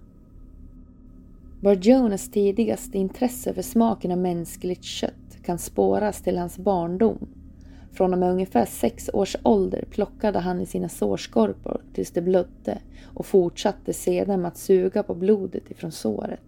Barjonas 1.61 2.31
tidigaste 2.31 2.97
intresse 2.97 3.53
för 3.53 3.61
smaken 3.61 4.11
av 4.11 4.17
mänskligt 4.17 4.83
kött 4.83 5.37
kan 5.45 5.57
spåras 5.57 6.21
till 6.21 6.37
hans 6.37 6.57
barndom. 6.57 7.27
Från 7.97 8.13
och 8.13 8.19
med 8.19 8.31
ungefär 8.31 8.65
sex 8.65 9.09
års 9.13 9.35
ålder 9.43 9.85
plockade 9.89 10.39
han 10.39 10.61
i 10.61 10.65
sina 10.65 10.89
sårskorpor 10.89 11.81
tills 11.93 12.11
det 12.11 12.21
blödde 12.21 12.77
och 13.13 13.25
fortsatte 13.25 13.93
sedan 13.93 14.41
med 14.41 14.47
att 14.47 14.57
suga 14.57 15.03
på 15.03 15.15
blodet 15.15 15.71
ifrån 15.71 15.91
såret. 15.91 16.39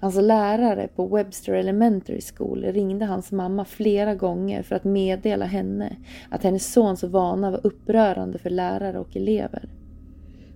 Hans 0.00 0.16
lärare 0.16 0.88
på 0.96 1.06
Webster 1.06 1.52
Elementary 1.52 2.20
School 2.20 2.64
ringde 2.64 3.04
hans 3.04 3.32
mamma 3.32 3.64
flera 3.64 4.14
gånger 4.14 4.62
för 4.62 4.76
att 4.76 4.84
meddela 4.84 5.44
henne 5.44 5.96
att 6.30 6.42
hennes 6.42 6.72
sons 6.72 7.02
vana 7.02 7.50
var 7.50 7.66
upprörande 7.66 8.38
för 8.38 8.50
lärare 8.50 8.98
och 8.98 9.16
elever. 9.16 9.68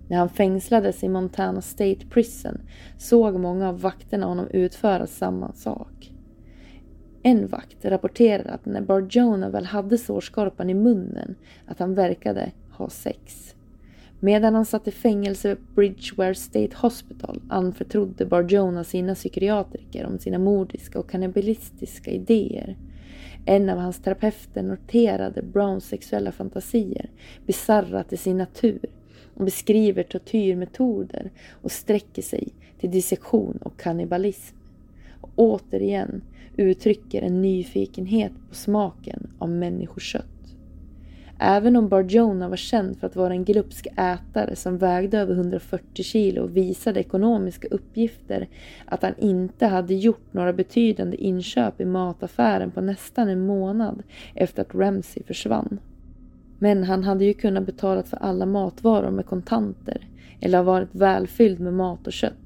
När 0.09 0.17
han 0.17 0.29
fängslades 0.29 1.03
i 1.03 1.09
Montana 1.09 1.61
State 1.61 2.05
Prison 2.09 2.57
såg 2.97 3.39
många 3.39 3.69
av 3.69 3.81
vakterna 3.81 4.25
honom 4.25 4.47
utföra 4.47 5.07
samma 5.07 5.53
sak. 5.53 6.12
En 7.25 7.47
vakt 7.47 7.85
rapporterade 7.85 8.49
att 8.49 8.65
när 8.65 8.81
Barjona 8.81 9.49
väl 9.49 9.65
hade 9.65 9.97
sårskorpan 9.97 10.69
i 10.69 10.73
munnen 10.73 11.35
att 11.65 11.79
han 11.79 11.93
verkade 11.93 12.51
ha 12.71 12.89
sex. 12.89 13.55
Medan 14.19 14.55
han 14.55 14.65
satt 14.65 14.87
i 14.87 14.91
fängelse 14.91 15.49
vid 15.49 15.57
Bridgeware 15.75 16.35
State 16.35 16.77
Hospital 16.77 17.41
anförtrodde 17.49 18.25
Barjona 18.25 18.83
sina 18.83 19.15
psykiatriker 19.15 20.05
om 20.05 20.19
sina 20.19 20.37
mordiska 20.37 20.99
och 20.99 21.09
kannibalistiska 21.09 22.11
idéer. 22.11 22.77
En 23.45 23.69
av 23.69 23.77
hans 23.77 24.01
terapeuter 24.01 24.63
noterade 24.63 25.41
Browns 25.41 25.85
sexuella 25.85 26.31
fantasier, 26.31 27.09
bisarra 27.45 28.03
till 28.03 28.19
sin 28.19 28.37
natur, 28.37 28.85
och 29.33 29.45
beskriver 29.45 30.03
tortyrmetoder 30.03 31.31
och 31.61 31.71
sträcker 31.71 32.21
sig 32.21 32.47
till 32.79 32.91
dissektion 32.91 33.57
och 33.61 33.79
kannibalism. 33.79 34.55
Och 35.21 35.29
återigen 35.35 36.21
uttrycker 36.57 37.21
en 37.21 37.41
nyfikenhet 37.41 38.31
på 38.49 38.55
smaken 38.55 39.27
av 39.39 39.49
människokött. 39.49 40.25
Även 41.39 41.75
om 41.75 41.87
Barjona 41.87 42.49
var 42.49 42.55
känd 42.55 42.97
för 42.97 43.07
att 43.07 43.15
vara 43.15 43.33
en 43.33 43.45
glupsk 43.45 43.87
ätare 43.97 44.55
som 44.55 44.77
vägde 44.77 45.19
över 45.19 45.33
140 45.33 46.03
kilo 46.03 46.43
och 46.43 46.57
visade 46.57 46.99
ekonomiska 46.99 47.67
uppgifter 47.67 48.47
att 48.85 49.01
han 49.03 49.13
inte 49.17 49.67
hade 49.67 49.93
gjort 49.93 50.33
några 50.33 50.53
betydande 50.53 51.17
inköp 51.17 51.81
i 51.81 51.85
mataffären 51.85 52.71
på 52.71 52.81
nästan 52.81 53.29
en 53.29 53.45
månad 53.45 54.03
efter 54.35 54.61
att 54.61 54.75
Ramsey 54.75 55.23
försvann. 55.23 55.79
Men 56.59 56.83
han 56.83 57.03
hade 57.03 57.25
ju 57.25 57.33
kunnat 57.33 57.65
betala 57.65 58.03
för 58.03 58.17
alla 58.17 58.45
matvaror 58.45 59.11
med 59.11 59.25
kontanter 59.25 60.07
eller 60.41 60.57
ha 60.57 60.63
varit 60.63 60.95
välfylld 60.95 61.59
med 61.59 61.73
mat 61.73 62.07
och 62.07 62.13
kött. 62.13 62.42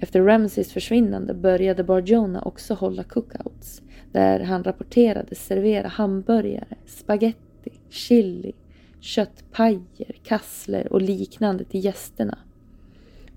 Efter 0.00 0.22
Ramseys 0.22 0.72
försvinnande 0.72 1.34
började 1.34 1.84
Barjona 1.84 2.42
också 2.42 2.74
hålla 2.74 3.02
cookouts 3.02 3.82
där 4.12 4.40
han 4.40 4.64
rapporterade 4.64 5.34
servera 5.34 5.88
hamburgare, 5.88 6.76
spaghetti 6.86 7.80
chili, 7.88 8.52
köttpajer, 9.00 10.16
kassler 10.22 10.92
och 10.92 11.02
liknande 11.02 11.64
till 11.64 11.84
gästerna. 11.84 12.38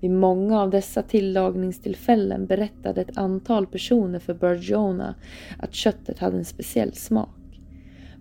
Vid 0.00 0.10
många 0.10 0.60
av 0.60 0.70
dessa 0.70 1.02
tillagningstillfällen 1.02 2.46
berättade 2.46 3.00
ett 3.00 3.18
antal 3.18 3.66
personer 3.66 4.18
för 4.18 4.34
Barjona 4.34 5.14
att 5.58 5.74
köttet 5.74 6.18
hade 6.18 6.36
en 6.36 6.44
speciell 6.44 6.94
smak. 6.94 7.60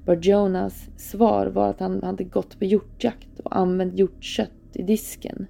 Barjonas 0.05 0.89
svar 0.97 1.47
var 1.47 1.69
att 1.69 1.79
han 1.79 2.03
hade 2.03 2.23
gått 2.23 2.59
på 2.59 2.65
hjortjakt 2.65 3.39
och 3.43 3.57
använt 3.57 3.99
hjortkött 3.99 4.51
i 4.73 4.83
disken. 4.83 5.47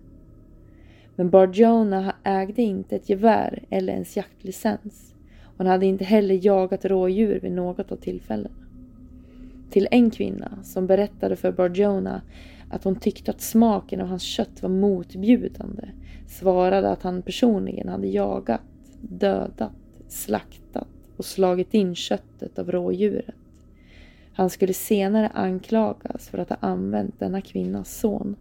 Men 1.20 1.30
Barjona 1.30 2.16
ägde 2.24 2.62
inte 2.62 2.96
ett 2.96 3.10
gevär 3.10 3.64
eller 3.70 3.94
ens 3.94 4.18
jaktlicens 4.18 5.14
och 5.44 5.58
han 5.58 5.68
hade 5.68 5.86
inte 5.86 6.04
heller 6.04 6.46
jagat 6.46 6.86
rådjur 6.86 7.40
vid 7.40 7.52
något 7.52 7.92
av 7.92 7.96
tillfällena. 7.96 8.56
Till 9.70 9.88
en 9.92 10.12
kvinna 10.12 10.60
som 10.64 10.88
berättade 10.88 11.36
för 11.36 11.52
Barjona 11.52 12.22
att 12.70 12.84
hon 12.84 12.96
tyckte 12.96 13.32
att 13.32 13.42
smaken 13.42 14.02
av 14.02 14.08
hans 14.08 14.24
kött 14.24 14.64
var 14.64 14.70
motbjudande 14.70 15.90
svarade 16.28 16.90
att 16.90 17.04
han 17.04 17.22
personligen 17.22 17.90
hade 17.90 18.08
jagat, 18.08 18.62
dödat, 19.02 19.74
slaktat 20.08 20.88
och 21.18 21.26
slagit 21.26 21.74
in 21.74 21.96
köttet 21.96 22.60
av 22.60 22.72
rådjuret. 22.72 23.36
Han 24.34 24.50
skulle 24.50 24.74
senare 24.74 25.28
anklagas 25.28 26.30
för 26.30 26.38
att 26.38 26.50
ha 26.50 26.58
använt 26.60 27.20
denna 27.20 27.42
kvinnas 27.42 28.00
son. 28.00 28.36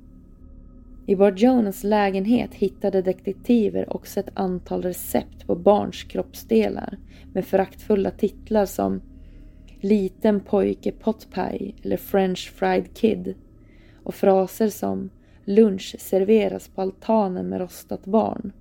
I 1.08 1.16
Bart 1.16 1.40
Jonas 1.40 1.84
lägenhet 1.84 2.54
hittade 2.54 3.02
detektiver 3.02 3.96
också 3.96 4.20
ett 4.20 4.30
antal 4.34 4.82
recept 4.82 5.46
på 5.46 5.54
barns 5.54 6.04
kroppsdelar 6.04 6.98
med 7.32 7.44
föraktfulla 7.44 8.10
titlar 8.10 8.66
som 8.66 9.00
Liten 9.80 10.40
pojke 10.40 10.92
potpaj 10.92 11.74
eller 11.82 11.96
French 11.96 12.52
fried 12.54 12.94
kid 12.94 13.34
och 14.02 14.14
fraser 14.14 14.68
som 14.68 15.10
Lunch 15.44 15.96
serveras 15.98 16.68
på 16.68 16.82
altanen 16.82 17.48
med 17.48 17.60
rostat 17.60 18.04
barn. 18.04 18.52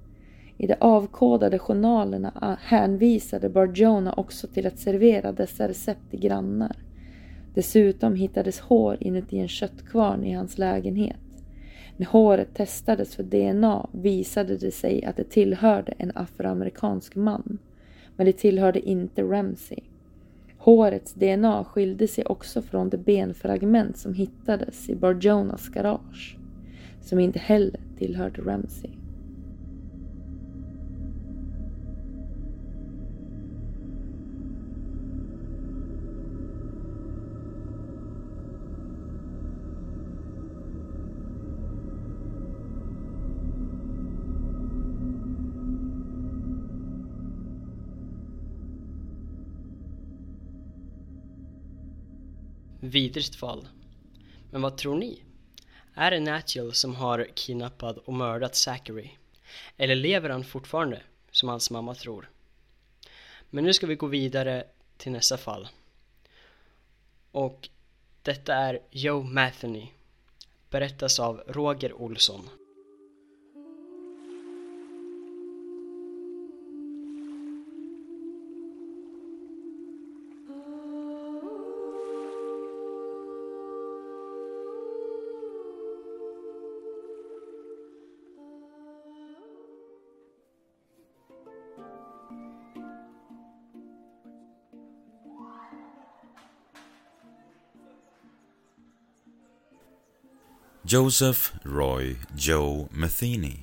I 0.57 0.67
de 0.67 0.75
avkodade 0.79 1.59
journalerna 1.59 2.31
ah, 2.41 2.55
hänvisade 2.59 3.49
Barjona 3.49 4.13
också 4.13 4.47
till 4.47 4.67
att 4.67 4.79
servera 4.79 5.31
dessa 5.31 5.67
recept 5.67 6.09
till 6.09 6.19
grannar. 6.19 6.77
Dessutom 7.53 8.15
hittades 8.15 8.59
hår 8.59 8.97
inuti 8.99 9.39
en 9.39 9.47
köttkvarn 9.47 10.23
i 10.23 10.33
hans 10.33 10.57
lägenhet. 10.57 11.17
När 11.97 12.07
håret 12.07 12.53
testades 12.53 13.15
för 13.15 13.23
DNA 13.23 13.89
visade 13.91 14.57
det 14.57 14.71
sig 14.71 15.05
att 15.05 15.15
det 15.15 15.29
tillhörde 15.29 15.93
en 15.97 16.11
afroamerikansk 16.15 17.15
man. 17.15 17.57
Men 18.15 18.25
det 18.25 18.33
tillhörde 18.33 18.89
inte 18.89 19.21
Ramsey. 19.23 19.79
Hårets 20.57 21.13
DNA 21.13 21.63
skilde 21.63 22.07
sig 22.07 22.25
också 22.25 22.61
från 22.61 22.89
det 22.89 22.97
benfragment 22.97 23.97
som 23.97 24.13
hittades 24.13 24.89
i 24.89 24.95
Barjonas 24.95 25.69
garage. 25.69 26.37
Som 27.01 27.19
inte 27.19 27.39
heller 27.39 27.79
tillhörde 27.97 28.41
Ramsey. 28.41 28.96
Vidrigt 52.87 53.35
fall. 53.35 53.67
Men 54.51 54.61
vad 54.61 54.77
tror 54.77 54.97
ni? 54.97 55.23
Är 55.93 56.11
det 56.11 56.19
Natiel 56.19 56.73
som 56.73 56.95
har 56.95 57.27
kidnappat 57.33 57.97
och 57.97 58.13
mördat 58.13 58.55
Zachary? 58.55 59.09
Eller 59.77 59.95
lever 59.95 60.29
han 60.29 60.43
fortfarande, 60.43 61.01
som 61.31 61.49
hans 61.49 61.71
mamma 61.71 61.95
tror? 61.95 62.29
Men 63.49 63.63
nu 63.63 63.73
ska 63.73 63.87
vi 63.87 63.95
gå 63.95 64.07
vidare 64.07 64.63
till 64.97 65.11
nästa 65.11 65.37
fall. 65.37 65.67
Och 67.31 67.69
detta 68.21 68.55
är 68.55 68.79
Joe 68.91 69.23
Matheny. 69.23 69.87
Berättas 70.69 71.19
av 71.19 71.43
Roger 71.47 71.93
Olsson. 71.93 72.49
Joseph 100.89 101.39
Roy 101.63 102.15
Joe 102.35 102.87
Metheny 102.91 103.57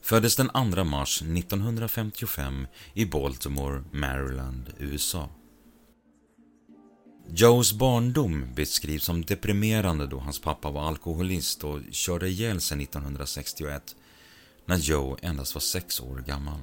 föddes 0.00 0.36
den 0.36 0.48
2 0.74 0.84
mars 0.84 1.22
1955 1.22 2.66
i 2.94 3.06
Baltimore, 3.06 3.84
Maryland, 3.92 4.74
USA. 4.78 5.28
Joes 7.28 7.72
barndom 7.72 8.54
beskrivs 8.54 9.04
som 9.04 9.24
deprimerande 9.24 10.06
då 10.06 10.18
hans 10.18 10.40
pappa 10.40 10.70
var 10.70 10.88
alkoholist 10.88 11.64
och 11.64 11.80
körde 11.90 12.28
ihjäl 12.28 12.60
sig 12.60 12.82
1961 12.82 13.96
när 14.66 14.76
Joe 14.76 15.16
endast 15.22 15.54
var 15.54 15.60
sex 15.60 16.00
år 16.00 16.24
gammal. 16.26 16.60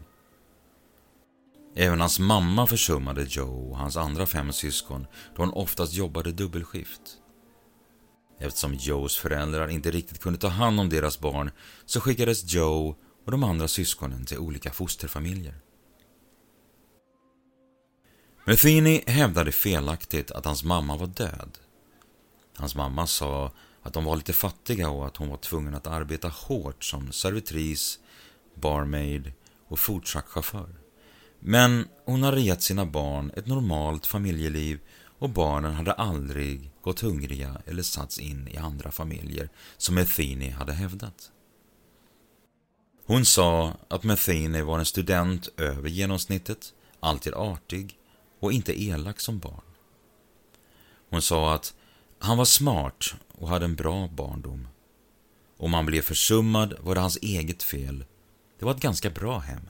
Även 1.76 2.00
hans 2.00 2.20
mamma 2.20 2.68
försummade 2.68 3.26
Joe 3.30 3.70
och 3.70 3.78
hans 3.78 3.98
andra 3.98 4.26
fem 4.26 4.54
syskon 4.54 5.08
då 5.36 5.42
hon 5.42 5.54
oftast 5.54 5.94
jobbade 5.94 6.32
dubbelskift. 6.32 7.18
Eftersom 8.40 8.74
Joes 8.74 9.18
föräldrar 9.18 9.68
inte 9.68 9.92
riktigt 9.92 10.20
kunde 10.20 10.40
ta 10.40 10.48
hand 10.48 10.80
om 10.80 10.90
deras 10.90 11.20
barn 11.20 11.52
så 11.86 12.02
skickades 12.02 12.54
Joe 12.54 12.96
och 13.26 13.32
de 13.32 13.44
andra 13.44 13.68
syskonen 13.68 14.26
till 14.26 14.38
olika 14.38 14.72
fosterfamiljer. 14.72 15.56
Metheny 18.46 19.02
hävdade 19.08 19.52
felaktigt 19.52 20.32
att 20.32 20.46
hans 20.46 20.64
mamma 20.64 20.98
var 20.98 21.08
död. 21.08 21.58
Hans 22.56 22.76
mamma 22.76 23.08
sa 23.08 23.52
att 23.82 23.94
de 23.94 24.04
var 24.04 24.16
lite 24.16 24.34
fattiga 24.34 24.90
och 24.90 25.08
att 25.08 25.18
hon 25.18 25.30
var 25.30 25.38
tvungen 25.38 25.76
att 25.76 25.88
arbeta 25.88 26.28
hårt 26.28 26.84
som 26.84 27.12
servitris, 27.12 28.00
barmaid 28.56 29.32
och 29.68 29.80
foodtruckchaufför. 29.80 30.76
Men 31.40 31.88
hon 32.06 32.24
hade 32.24 32.42
gett 32.42 32.62
sina 32.62 32.86
barn 32.86 33.32
ett 33.36 33.48
normalt 33.48 34.06
familjeliv 34.06 34.80
och 35.20 35.30
barnen 35.30 35.74
hade 35.74 35.92
aldrig 35.92 36.72
gått 36.82 37.00
hungriga 37.00 37.62
eller 37.66 37.84
satts 37.84 38.20
in 38.20 38.48
i 38.48 38.58
andra 38.58 38.92
familjer, 38.92 39.50
som 39.78 39.96
Metheny 39.96 40.50
hade 40.50 40.74
hävdat. 40.74 41.32
Hon 43.06 43.26
sa 43.26 43.74
att 43.88 44.04
Metheny 44.04 44.62
var 44.62 44.80
en 44.80 44.86
student 44.86 45.50
över 45.58 45.90
genomsnittet, 45.90 46.74
alltid 47.00 47.34
artig 47.34 47.98
och 48.40 48.52
inte 48.54 48.84
elak 48.84 49.20
som 49.20 49.40
barn. 49.40 49.62
Hon 51.10 51.22
sa 51.22 51.54
att 51.54 51.74
han 52.20 52.38
var 52.38 52.46
smart 52.46 53.16
och 53.32 53.50
hade 53.50 53.66
en 53.66 53.76
bra 53.76 54.08
barndom. 54.08 54.68
Om 55.58 55.74
han 55.74 55.86
blev 55.86 56.02
försummad 56.02 56.74
var 56.80 56.96
det 56.96 57.02
hans 57.02 57.18
eget 57.22 57.64
fel. 57.64 58.06
Det 58.60 58.66
var 58.66 58.72
ett 58.72 58.82
ganska 58.82 59.10
bra 59.10 59.40
hem. 59.40 59.70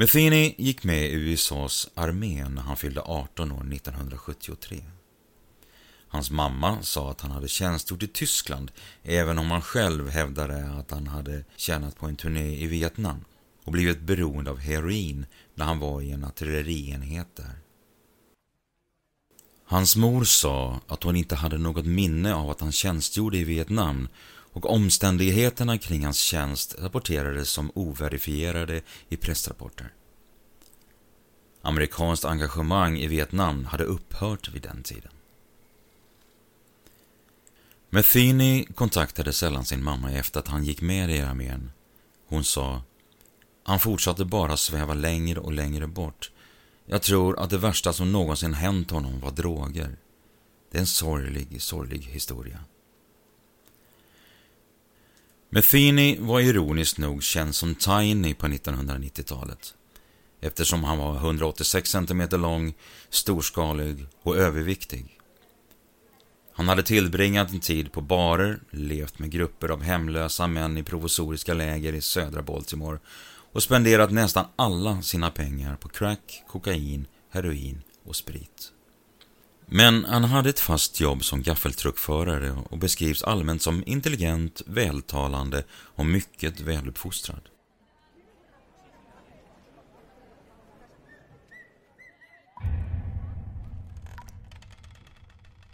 Metheny 0.00 0.54
gick 0.58 0.84
med 0.84 1.10
i 1.10 1.12
USAs 1.12 1.88
armé 1.94 2.48
när 2.48 2.62
han 2.62 2.76
fyllde 2.76 3.00
18 3.00 3.52
år 3.52 3.74
1973. 3.74 4.82
Hans 6.08 6.30
mamma 6.30 6.82
sa 6.82 7.10
att 7.10 7.20
han 7.20 7.30
hade 7.30 7.48
tjänstgjort 7.48 8.02
i 8.02 8.06
Tyskland, 8.06 8.70
även 9.02 9.38
om 9.38 9.50
han 9.50 9.62
själv 9.62 10.08
hävdade 10.08 10.70
att 10.70 10.90
han 10.90 11.06
hade 11.06 11.44
tjänat 11.56 11.96
på 11.96 12.06
en 12.06 12.16
turné 12.16 12.62
i 12.62 12.66
Vietnam 12.66 13.24
och 13.64 13.72
blivit 13.72 14.00
beroende 14.00 14.50
av 14.50 14.58
heroin 14.58 15.26
när 15.54 15.64
han 15.64 15.78
var 15.78 16.02
i 16.02 16.10
en 16.10 16.24
artillerienhet 16.24 17.36
där. 17.36 17.58
Hans 19.64 19.96
mor 19.96 20.24
sa 20.24 20.80
att 20.86 21.02
hon 21.02 21.16
inte 21.16 21.34
hade 21.34 21.58
något 21.58 21.86
minne 21.86 22.34
av 22.34 22.50
att 22.50 22.60
han 22.60 22.72
tjänstgjorde 22.72 23.38
i 23.38 23.44
Vietnam 23.44 24.08
och 24.58 24.70
omständigheterna 24.70 25.78
kring 25.78 26.04
hans 26.04 26.18
tjänst 26.18 26.74
rapporterades 26.78 27.50
som 27.50 27.70
overifierade 27.74 28.82
i 29.08 29.16
pressrapporter. 29.16 29.92
Amerikanskt 31.62 32.24
engagemang 32.24 32.98
i 32.98 33.06
Vietnam 33.06 33.64
hade 33.64 33.84
upphört 33.84 34.48
vid 34.48 34.62
den 34.62 34.82
tiden. 34.82 35.12
Metheny 37.90 38.64
kontaktade 38.64 39.32
sällan 39.32 39.64
sin 39.64 39.84
mamma 39.84 40.12
efter 40.12 40.40
att 40.40 40.48
han 40.48 40.64
gick 40.64 40.80
med 40.80 41.10
i 41.10 41.20
armén. 41.20 41.70
Hon 42.26 42.44
sa, 42.44 42.82
han 43.62 43.78
fortsatte 43.78 44.24
bara 44.24 44.56
sväva 44.56 44.94
längre 44.94 45.40
och 45.40 45.52
längre 45.52 45.86
bort. 45.86 46.30
Jag 46.86 47.02
tror 47.02 47.38
att 47.38 47.50
det 47.50 47.58
värsta 47.58 47.92
som 47.92 48.12
någonsin 48.12 48.54
hänt 48.54 48.90
honom 48.90 49.20
var 49.20 49.30
droger. 49.30 49.96
Det 50.70 50.78
är 50.78 50.80
en 50.80 50.86
sorglig, 50.86 51.62
sorglig 51.62 52.02
historia. 52.02 52.58
Metheny 55.50 56.18
var 56.20 56.40
ironiskt 56.40 56.98
nog 56.98 57.22
känd 57.22 57.54
som 57.54 57.74
Tiny 57.74 58.34
på 58.34 58.46
1990-talet 58.46 59.74
eftersom 60.40 60.84
han 60.84 60.98
var 60.98 61.16
186 61.16 61.90
cm 61.90 62.28
lång, 62.30 62.74
storskalig 63.10 64.06
och 64.22 64.36
överviktig. 64.36 65.18
Han 66.52 66.68
hade 66.68 66.82
tillbringat 66.82 67.50
en 67.50 67.60
tid 67.60 67.92
på 67.92 68.00
barer, 68.00 68.60
levt 68.70 69.18
med 69.18 69.30
grupper 69.30 69.68
av 69.68 69.82
hemlösa 69.82 70.46
män 70.46 70.76
i 70.76 70.82
provisoriska 70.82 71.54
läger 71.54 71.92
i 71.92 72.00
södra 72.00 72.42
Baltimore 72.42 72.98
och 73.52 73.62
spenderat 73.62 74.12
nästan 74.12 74.46
alla 74.56 75.02
sina 75.02 75.30
pengar 75.30 75.76
på 75.76 75.88
crack, 75.88 76.42
kokain, 76.48 77.06
heroin 77.30 77.82
och 78.04 78.16
sprit. 78.16 78.72
Men 79.70 80.04
han 80.04 80.24
hade 80.24 80.50
ett 80.50 80.60
fast 80.60 81.00
jobb 81.00 81.24
som 81.24 81.42
gaffeltruckförare 81.42 82.56
och 82.70 82.78
beskrivs 82.78 83.22
allmänt 83.22 83.62
som 83.62 83.82
intelligent, 83.86 84.62
vältalande 84.66 85.64
och 85.70 86.06
mycket 86.06 86.60
väluppfostrad. 86.60 87.40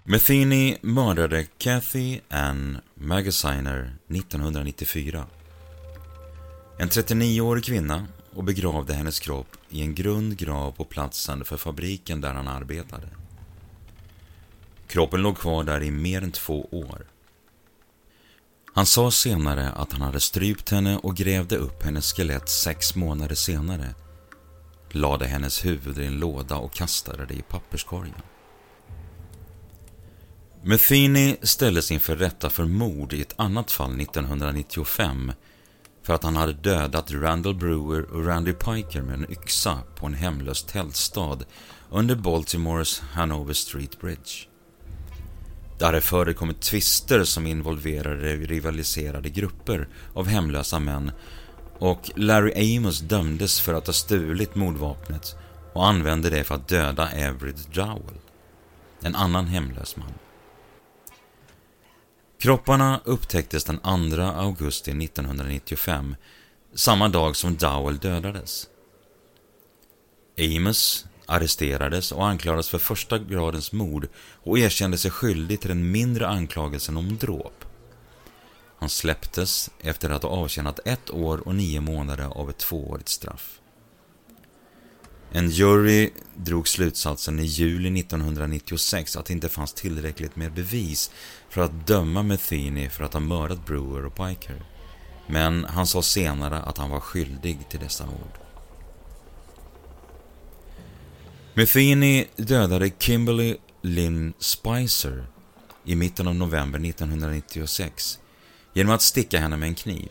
Metheny 0.05 0.77
mördade 0.81 1.47
Kathy 1.59 2.21
Ann 2.29 2.79
Magaziner 2.95 3.97
1994. 4.09 5.27
En 6.79 6.89
39-årig 6.89 7.65
kvinna 7.65 8.07
och 8.35 8.45
begravde 8.45 8.95
hennes 8.95 9.21
kropp 9.21 9.57
i 9.71 9.81
en 9.83 9.95
grund 9.95 10.37
grav 10.37 10.73
på 10.73 10.85
platsen 10.85 11.45
för 11.45 11.57
fabriken 11.57 12.21
där 12.21 12.35
han 12.35 12.49
arbetade. 12.49 13.24
Kroppen 14.89 15.23
låg 15.23 15.39
kvar 15.39 15.65
där 15.65 15.83
i 15.83 15.91
mer 15.91 16.23
än 16.23 16.33
två 16.33 16.69
år. 16.71 17.07
Han 18.75 18.87
sa 18.87 19.11
senare 19.11 19.71
att 19.71 19.93
han 19.93 20.03
hade 20.03 20.21
strypt 20.21 20.71
henne 20.71 20.97
och 20.97 21.17
grävde 21.17 21.57
upp 21.57 21.83
hennes 21.83 22.13
skelett 22.13 22.49
sex 22.49 22.95
månader 22.95 23.35
senare, 23.35 23.95
lade 24.91 25.27
hennes 25.27 25.65
huvud 25.65 25.99
i 25.99 26.07
en 26.07 26.19
låda 26.19 26.57
och 26.57 26.73
kastade 26.73 27.27
det 27.27 27.35
i 27.35 27.43
papperskorgen. 27.43 28.23
Metheny 30.63 31.37
ställdes 31.43 31.91
inför 31.91 32.17
rätta 32.17 32.51
för 32.51 32.65
mord 32.65 33.13
i 33.13 33.21
ett 33.21 33.35
annat 33.37 33.71
fall 33.71 34.01
1995 34.01 35.33
för 36.03 36.15
att 36.15 36.25
han 36.25 36.37
hade 36.37 36.53
dödat 36.53 37.11
Randall 37.11 37.55
Brewer 37.55 38.03
och 38.03 38.27
Randy 38.27 38.53
Piker 38.53 39.03
med 39.03 39.15
en 39.15 39.31
yxa 39.31 39.79
på 39.97 40.07
en 40.07 40.15
hemlös 40.15 40.63
tältstad 40.63 41.39
under 41.91 42.15
Baltimores 42.15 43.01
Hanover 43.01 43.55
Street 43.55 44.01
Bridge. 44.01 44.54
Det 45.79 45.85
hade 45.85 46.01
förekommit 46.01 46.61
tvister 46.61 47.25
som 47.25 47.47
involverade 47.47 48.37
rivaliserade 48.37 49.29
grupper 49.29 49.89
av 50.15 50.27
hemlösa 50.27 50.79
män 50.79 51.13
och 51.79 52.11
Larry 52.17 52.77
Amos 52.77 53.01
dömdes 53.01 53.61
för 53.61 53.75
att 53.75 53.87
ha 53.87 53.95
stulit 53.95 54.55
mordvapnet 54.55 55.37
och 55.73 55.87
använde 55.87 56.31
det 56.31 56.45
för 56.45 56.55
att 56.55 56.69
döda 56.69 57.11
Everett 57.11 57.75
Dowell, 57.75 58.19
en 59.01 59.15
annan 59.15 59.47
hemlös 59.47 59.97
man. 59.97 60.15
Kropparna 62.39 63.01
upptäcktes 63.05 63.65
den 63.65 63.79
2 63.79 64.23
augusti 64.23 64.91
1995, 64.91 66.17
samma 66.75 67.09
dag 67.09 67.37
som 67.37 67.57
Dowell 67.57 67.99
dödades. 67.99 68.69
Amos 70.39 71.07
arresterades 71.27 72.13
och 72.13 72.27
anklagades 72.27 72.69
för 72.69 72.79
första 72.79 73.19
gradens 73.19 73.73
mord 73.73 74.09
och 74.43 74.59
erkände 74.59 74.99
sig 74.99 75.11
skyldig 75.11 75.61
till 75.61 75.69
den 75.69 75.91
mindre 75.91 76.29
anklagelsen 76.29 76.97
om 76.97 77.19
dråp. 77.19 77.65
Han 78.79 78.89
släpptes 78.89 79.71
efter 79.81 80.11
att 80.11 80.23
ha 80.23 80.31
avtjänat 80.31 80.81
ett 80.85 81.11
år 81.11 81.49
och 81.49 81.55
nio 81.55 81.81
månader 81.81 82.25
av 82.25 82.51
ett 82.51 82.59
tvåårigt 82.59 83.09
straff. 83.09 83.61
En 85.33 85.51
jury 85.51 86.11
drog 86.35 86.69
slutsatsen 86.69 87.39
i 87.39 87.45
juli 87.45 88.01
1996 88.01 89.17
att 89.17 89.27
det 89.27 89.33
inte 89.33 89.49
fanns 89.49 89.73
tillräckligt 89.73 90.37
med 90.37 90.53
bevis 90.53 91.11
för 91.49 91.61
att 91.61 91.87
döma 91.87 92.23
Metheny 92.23 92.89
för 92.89 93.05
att 93.05 93.13
ha 93.13 93.21
mördat 93.21 93.67
Brewer 93.67 94.07
och 94.07 94.15
Piker. 94.15 94.63
Men 95.27 95.65
han 95.65 95.87
sa 95.87 96.03
senare 96.03 96.59
att 96.59 96.79
han 96.79 96.91
var 96.91 97.01
skyldig 97.01 97.69
till 97.69 97.81
dessa 97.81 98.07
mord. 98.07 98.44
Metheny 101.57 102.27
dödade 102.37 102.91
Kimberly 102.99 103.57
Lynn 103.83 104.33
Spicer 104.39 105.27
i 105.85 105.95
mitten 105.95 106.29
av 106.29 106.35
november 106.35 106.89
1996 106.89 108.19
genom 108.73 108.95
att 108.95 109.03
sticka 109.03 109.39
henne 109.39 109.57
med 109.57 109.69
en 109.69 109.75
kniv. 109.75 110.09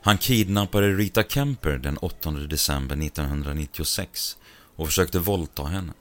Han 0.00 0.18
kidnappade 0.18 0.92
Rita 0.92 1.22
Kemper 1.22 1.78
den 1.78 1.96
8 1.96 2.30
december 2.30 3.06
1996 3.06 4.36
och 4.76 4.86
försökte 4.86 5.18
våldta 5.18 5.64
henne. 5.64 5.92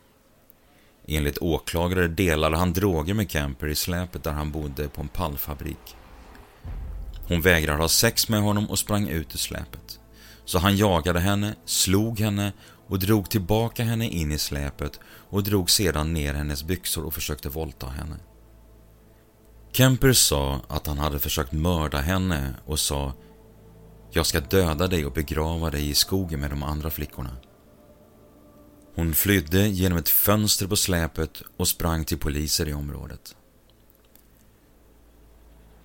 Enligt 1.07 1.37
åklagare 1.37 2.07
delade 2.07 2.57
han 2.57 2.73
droger 2.73 3.13
med 3.13 3.31
Kemper 3.31 3.67
i 3.67 3.75
släpet 3.75 4.23
där 4.23 4.31
han 4.31 4.51
bodde 4.51 4.87
på 4.87 5.01
en 5.01 5.07
pallfabrik. 5.07 5.95
Hon 7.27 7.41
vägrade 7.41 7.81
ha 7.81 7.89
sex 7.89 8.29
med 8.29 8.41
honom 8.41 8.69
och 8.69 8.79
sprang 8.79 9.07
ut 9.07 9.35
ur 9.35 9.39
släpet. 9.39 9.99
Så 10.45 10.59
han 10.59 10.77
jagade 10.77 11.19
henne, 11.19 11.55
slog 11.65 12.19
henne 12.19 12.53
och 12.87 12.99
drog 12.99 13.29
tillbaka 13.29 13.83
henne 13.83 14.09
in 14.09 14.31
i 14.31 14.37
släpet 14.37 14.99
och 15.29 15.43
drog 15.43 15.69
sedan 15.69 16.13
ner 16.13 16.33
hennes 16.33 16.63
byxor 16.63 17.05
och 17.05 17.13
försökte 17.13 17.49
våldta 17.49 17.87
henne. 17.87 18.15
Kemper 19.71 20.13
sa 20.13 20.61
att 20.67 20.87
han 20.87 20.97
hade 20.97 21.19
försökt 21.19 21.51
mörda 21.51 21.97
henne 21.97 22.55
och 22.65 22.79
sa 22.79 23.13
jag 24.11 24.25
ska 24.25 24.39
döda 24.39 24.87
dig 24.87 25.05
och 25.05 25.11
begrava 25.11 25.69
dig 25.69 25.89
i 25.89 25.93
skogen 25.93 26.39
med 26.39 26.49
de 26.49 26.63
andra 26.63 26.89
flickorna. 26.89 27.37
Hon 28.95 29.13
flydde 29.13 29.67
genom 29.67 29.97
ett 29.97 30.09
fönster 30.09 30.67
på 30.67 30.75
släpet 30.75 31.41
och 31.57 31.67
sprang 31.67 32.05
till 32.05 32.19
poliser 32.19 32.67
i 32.67 32.73
området. 32.73 33.35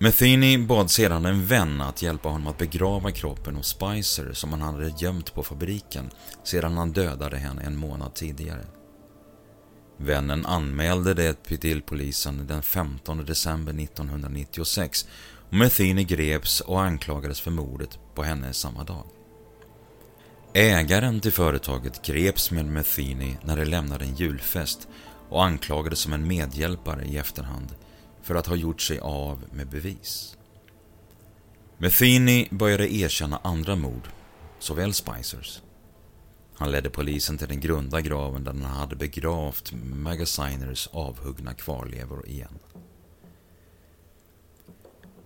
Metheny 0.01 0.57
bad 0.57 0.91
sedan 0.91 1.25
en 1.25 1.45
vän 1.45 1.81
att 1.81 2.01
hjälpa 2.01 2.29
honom 2.29 2.47
att 2.47 2.57
begrava 2.57 3.11
kroppen 3.11 3.55
hos 3.55 3.67
Spicer 3.67 4.33
som 4.33 4.51
han 4.51 4.61
hade 4.61 4.93
gömt 4.97 5.33
på 5.33 5.43
fabriken 5.43 6.09
sedan 6.43 6.77
han 6.77 6.91
dödade 6.91 7.37
henne 7.37 7.61
en 7.61 7.77
månad 7.77 8.13
tidigare. 8.13 8.65
Vännen 9.97 10.45
anmälde 10.45 11.13
det 11.13 11.43
till 11.43 11.81
polisen 11.81 12.47
den 12.47 12.63
15 12.63 13.25
december 13.25 13.83
1996 13.83 15.07
och 15.49 15.53
Metheny 15.53 16.03
greps 16.03 16.61
och 16.61 16.81
anklagades 16.81 17.41
för 17.41 17.51
mordet 17.51 17.99
på 18.15 18.23
henne 18.23 18.53
samma 18.53 18.83
dag. 18.83 19.05
Ägaren 20.53 21.19
till 21.19 21.33
företaget 21.33 22.05
greps 22.05 22.51
med 22.51 22.65
Metheny 22.65 23.37
när 23.43 23.57
de 23.57 23.65
lämnade 23.65 24.05
en 24.05 24.15
julfest 24.15 24.87
och 25.29 25.45
anklagades 25.45 25.99
som 25.99 26.13
en 26.13 26.27
medhjälpare 26.27 27.05
i 27.05 27.17
efterhand 27.17 27.75
för 28.21 28.35
att 28.35 28.47
ha 28.47 28.55
gjort 28.55 28.81
sig 28.81 28.99
av 28.99 29.43
med 29.51 29.67
bevis. 29.69 30.37
Metheny 31.77 32.47
började 32.51 32.93
erkänna 32.93 33.39
andra 33.43 33.75
mord, 33.75 34.07
såväl 34.59 34.93
Spicers. 34.93 35.61
Han 36.53 36.71
ledde 36.71 36.89
polisen 36.89 37.37
till 37.37 37.47
den 37.47 37.59
grunda 37.59 38.01
graven 38.01 38.43
där 38.43 38.51
han 38.51 38.61
hade 38.61 38.95
begravt 38.95 39.73
Magaziners 39.83 40.89
avhuggna 40.91 41.53
kvarlevor 41.53 42.27
igen. 42.27 42.59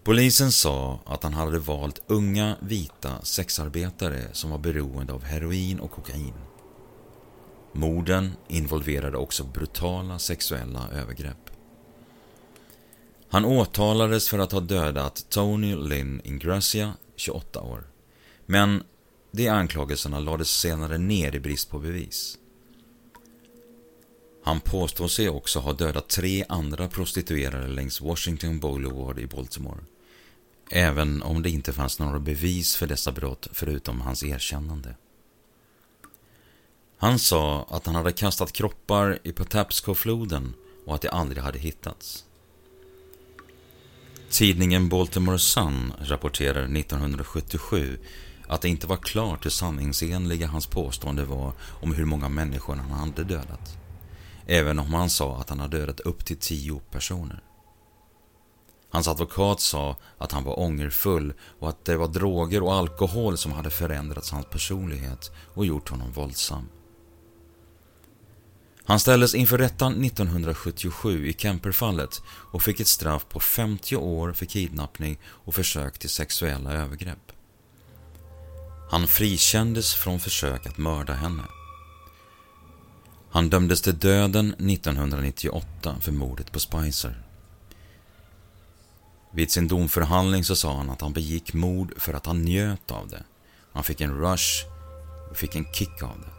Polisen 0.03 0.51
sa 0.51 0.99
att 1.05 1.23
han 1.23 1.33
hade 1.33 1.59
valt 1.59 2.01
unga, 2.07 2.55
vita 2.61 3.21
sexarbetare 3.21 4.27
som 4.31 4.49
var 4.49 4.57
beroende 4.57 5.13
av 5.13 5.23
heroin 5.23 5.79
och 5.79 5.91
kokain. 5.91 6.33
Morden 7.73 8.31
involverade 8.47 9.17
också 9.17 9.43
brutala 9.43 10.19
sexuella 10.19 10.89
övergrepp. 10.93 11.44
Han 13.35 13.45
åtalades 13.45 14.29
för 14.29 14.39
att 14.39 14.51
ha 14.51 14.59
dödat 14.59 15.25
Tony 15.29 15.75
Lynn 15.75 16.21
Ingracia, 16.23 16.93
28 17.15 17.61
år. 17.61 17.83
Men 18.45 18.83
de 19.31 19.47
anklagelserna 19.49 20.19
lades 20.19 20.49
senare 20.49 20.97
ner 20.97 21.35
i 21.35 21.39
brist 21.39 21.69
på 21.69 21.79
bevis. 21.79 22.37
Han 24.43 24.59
påstår 24.59 25.07
sig 25.07 25.29
också 25.29 25.59
ha 25.59 25.73
dödat 25.73 26.09
tre 26.09 26.45
andra 26.49 26.87
prostituerade 26.87 27.67
längs 27.67 28.01
Washington 28.01 28.59
Boulevard 28.59 29.19
i 29.19 29.27
Baltimore. 29.27 29.83
Även 30.69 31.21
om 31.21 31.41
det 31.41 31.49
inte 31.49 31.73
fanns 31.73 31.99
några 31.99 32.19
bevis 32.19 32.75
för 32.75 32.87
dessa 32.87 33.11
brott 33.11 33.47
förutom 33.51 34.01
hans 34.01 34.23
erkännande. 34.23 34.95
Han 36.97 37.19
sa 37.19 37.67
att 37.69 37.85
han 37.85 37.95
hade 37.95 38.11
kastat 38.11 38.53
kroppar 38.53 39.19
i 39.23 39.31
Patapsco-floden 39.31 40.53
och 40.85 40.95
att 40.95 41.01
de 41.01 41.09
aldrig 41.09 41.43
hade 41.43 41.59
hittats. 41.59 42.25
Tidningen 44.29 44.89
Baltimore 44.89 45.39
Sun 45.39 45.93
rapporterar 45.99 46.63
1977 46.77 47.97
att 48.47 48.61
det 48.61 48.69
inte 48.69 48.87
var 48.87 48.97
klart 48.97 49.45
hur 49.45 49.49
sanningsenliga 49.49 50.47
hans 50.47 50.67
påstående 50.67 51.25
var 51.25 51.53
om 51.81 51.93
hur 51.93 52.05
många 52.05 52.29
människor 52.29 52.75
han 52.75 52.91
hade 52.91 53.23
dödat. 53.23 53.77
även 54.47 54.79
om 54.79 54.93
han 54.93 55.09
sa 55.09 55.37
att 55.37 55.49
han 55.49 55.59
hade 55.59 55.77
dödat 55.77 55.99
upp 55.99 56.25
till 56.25 56.37
tio 56.37 56.81
personer. 56.91 57.43
Hans 58.89 59.07
advokat 59.07 59.61
sa 59.61 59.95
att 60.17 60.31
han 60.31 60.43
var 60.43 60.59
ångerfull 60.59 61.33
och 61.59 61.69
att 61.69 61.85
det 61.85 61.97
var 61.97 62.07
droger 62.07 62.63
och 62.63 62.73
alkohol 62.73 63.37
som 63.37 63.51
hade 63.51 63.69
förändrat 63.69 64.29
hans 64.29 64.45
personlighet 64.45 65.31
och 65.53 65.65
gjort 65.65 65.89
honom 65.89 66.11
våldsam. 66.11 66.69
Han 68.87 68.99
ställdes 68.99 69.35
inför 69.35 69.57
rättan 69.57 70.03
1977 70.05 71.27
i 71.27 71.33
Kemperfallet 71.33 72.21
och 72.27 72.63
fick 72.63 72.79
ett 72.79 72.87
straff 72.87 73.25
på 73.29 73.39
50 73.39 73.95
år 73.95 74.33
för 74.33 74.45
kidnappning 74.45 75.19
och 75.25 75.55
försök 75.55 75.99
till 75.99 76.09
sexuella 76.09 76.73
övergrepp. 76.73 77.31
Han 78.91 79.07
frikändes 79.07 79.93
från 79.93 80.19
försök 80.19 80.65
att 80.67 80.77
mörda 80.77 81.13
henne. 81.13 81.43
Han 83.31 83.49
dömdes 83.49 83.81
till 83.81 83.99
döden 83.99 84.53
1998 84.53 85.95
för 86.01 86.11
mordet 86.11 86.51
på 86.51 86.59
Spicer. 86.59 87.23
Vid 89.31 89.51
sin 89.51 89.67
domförhandling 89.67 90.43
så 90.43 90.55
sa 90.55 90.77
han 90.77 90.89
att 90.89 91.01
han 91.01 91.13
begick 91.13 91.53
mord 91.53 91.93
för 91.97 92.13
att 92.13 92.25
han 92.25 92.41
njöt 92.41 92.91
av 92.91 93.07
det. 93.07 93.23
Han 93.73 93.83
fick 93.83 94.01
en 94.01 94.17
rush 94.17 94.65
och 95.31 95.37
fick 95.37 95.55
en 95.55 95.65
kick 95.73 96.03
av 96.03 96.21
det. 96.21 96.34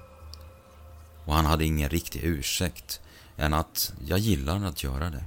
Och 1.27 1.35
han 1.35 1.47
hade 1.47 1.65
ingen 1.65 1.89
riktig 1.89 2.25
ursäkt 2.25 3.01
än 3.37 3.55
att 3.55 3.93
jag 4.09 4.19
gillar 4.19 4.65
att 4.65 4.83
göra 4.83 5.11
det. 5.11 5.25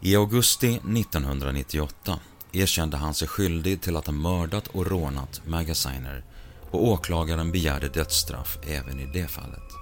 I 0.00 0.16
augusti 0.16 0.74
1998 0.74 2.20
erkände 2.52 2.96
han 2.96 3.14
sig 3.14 3.28
skyldig 3.28 3.80
till 3.80 3.96
att 3.96 4.06
ha 4.06 4.12
mördat 4.12 4.66
och 4.66 4.86
rånat 4.86 5.42
Magaziner 5.46 6.24
och 6.70 6.88
åklagaren 6.88 7.52
begärde 7.52 7.88
dödsstraff 7.88 8.58
även 8.66 9.00
i 9.00 9.06
det 9.06 9.28
fallet. 9.28 9.72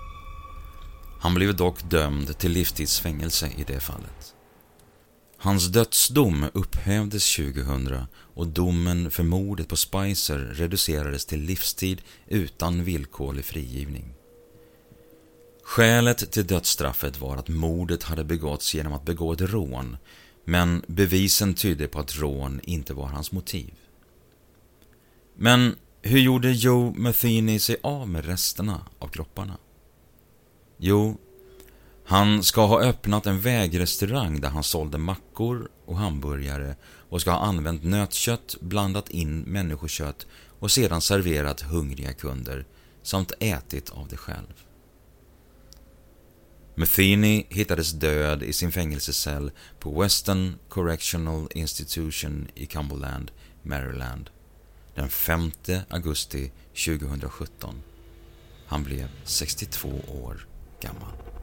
Han 1.20 1.34
blev 1.34 1.56
dock 1.56 1.90
dömd 1.90 2.38
till 2.38 2.52
livstidsfängelse 2.52 3.50
i 3.56 3.64
det 3.64 3.80
fallet. 3.80 4.34
Hans 5.38 5.66
dödsdom 5.66 6.46
upphävdes 6.54 7.36
2000 7.36 8.06
och 8.12 8.46
domen 8.46 9.10
för 9.10 9.22
mordet 9.22 9.68
på 9.68 9.76
Spicer 9.76 10.38
reducerades 10.38 11.26
till 11.26 11.40
livstid 11.40 12.02
utan 12.26 12.84
villkorlig 12.84 13.44
frigivning. 13.44 14.14
Skälet 15.62 16.32
till 16.32 16.46
dödsstraffet 16.46 17.20
var 17.20 17.36
att 17.36 17.48
mordet 17.48 18.02
hade 18.02 18.24
begåtts 18.24 18.74
genom 18.74 18.92
att 18.92 19.04
begå 19.04 19.32
ett 19.32 19.40
rån, 19.40 19.96
men 20.44 20.84
bevisen 20.86 21.54
tydde 21.54 21.88
på 21.88 22.00
att 22.00 22.16
rån 22.18 22.60
inte 22.62 22.94
var 22.94 23.06
hans 23.06 23.32
motiv. 23.32 23.74
Men 25.36 25.76
hur 26.02 26.18
gjorde 26.18 26.52
Joe 26.52 26.94
Matheny 26.96 27.58
sig 27.58 27.76
av 27.82 28.08
med 28.08 28.24
resterna 28.24 28.86
av 28.98 29.08
kropparna? 29.08 29.56
Jo, 30.76 31.18
han 32.04 32.42
ska 32.42 32.66
ha 32.66 32.80
öppnat 32.80 33.26
en 33.26 33.40
vägrestaurang 33.40 34.40
där 34.40 34.48
han 34.48 34.62
sålde 34.62 34.98
mackor 34.98 35.68
och 35.84 35.96
hamburgare 35.96 36.76
och 36.84 37.20
ska 37.20 37.30
ha 37.30 37.38
använt 37.38 37.84
nötkött, 37.84 38.56
blandat 38.60 39.10
in 39.10 39.40
människokött 39.40 40.26
och 40.58 40.70
sedan 40.70 41.00
serverat 41.00 41.60
hungriga 41.60 42.12
kunder 42.12 42.66
samt 43.02 43.32
ätit 43.40 43.90
av 43.90 44.08
det 44.08 44.16
själv. 44.16 44.64
Matheny 46.80 47.46
hittades 47.48 47.92
död 47.92 48.42
i 48.42 48.52
sin 48.52 48.72
fängelsecell 48.72 49.50
på 49.78 50.00
Western 50.00 50.58
Correctional 50.68 51.48
Institution 51.54 52.48
i 52.54 52.66
Cumberland, 52.66 53.30
Maryland 53.62 54.30
den 54.94 55.08
5 55.08 55.50
augusti 55.88 56.52
2017. 56.86 57.82
Han 58.66 58.84
blev 58.84 59.08
62 59.24 59.88
år 60.08 60.46
gammal. 60.80 61.39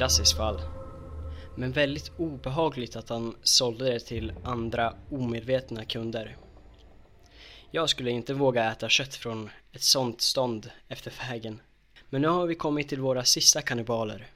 Klassiskt 0.00 0.36
fall. 0.36 0.60
Men 1.56 1.72
väldigt 1.72 2.10
obehagligt 2.16 2.96
att 2.96 3.08
han 3.08 3.36
sålde 3.42 3.84
det 3.84 4.00
till 4.00 4.32
andra 4.44 4.94
omedvetna 5.10 5.84
kunder. 5.84 6.36
Jag 7.70 7.88
skulle 7.88 8.10
inte 8.10 8.34
våga 8.34 8.72
äta 8.72 8.88
kött 8.88 9.14
från 9.14 9.50
ett 9.72 9.82
sånt 9.82 10.20
stånd 10.20 10.70
efter 10.88 11.12
vägen. 11.28 11.60
Men 12.10 12.22
nu 12.22 12.28
har 12.28 12.46
vi 12.46 12.54
kommit 12.54 12.88
till 12.88 13.00
våra 13.00 13.24
sista 13.24 13.62
kannibaler. 13.62 14.26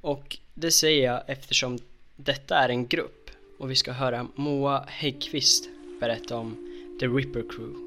Och 0.00 0.38
det 0.54 0.70
säger 0.70 1.06
jag 1.06 1.22
eftersom 1.26 1.78
detta 2.16 2.56
är 2.56 2.68
en 2.68 2.86
grupp 2.86 3.30
och 3.58 3.70
vi 3.70 3.76
ska 3.76 3.92
höra 3.92 4.26
Moa 4.34 4.84
Häggkvist 4.88 5.68
berätta 6.00 6.36
om 6.36 6.70
The 7.00 7.06
Ripper 7.06 7.44
Crew. 7.50 7.85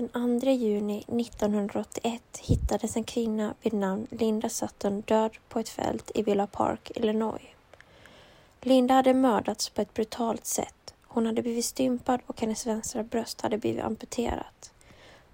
Den 0.00 0.40
2 0.40 0.50
juni 0.50 1.04
1981 1.08 2.22
hittades 2.38 2.96
en 2.96 3.04
kvinna 3.04 3.54
vid 3.62 3.72
namn 3.72 4.06
Linda 4.10 4.48
Sutton 4.48 5.00
död 5.00 5.36
på 5.48 5.58
ett 5.58 5.68
fält 5.68 6.10
i 6.14 6.22
Villa 6.22 6.46
Park, 6.46 6.90
Illinois. 6.94 7.42
Linda 8.60 8.94
hade 8.94 9.14
mördats 9.14 9.68
på 9.68 9.82
ett 9.82 9.94
brutalt 9.94 10.46
sätt. 10.46 10.94
Hon 11.02 11.26
hade 11.26 11.42
blivit 11.42 11.64
stympad 11.64 12.20
och 12.26 12.40
hennes 12.40 12.66
vänstra 12.66 13.02
bröst 13.02 13.40
hade 13.40 13.58
blivit 13.58 13.84
amputerat. 13.84 14.72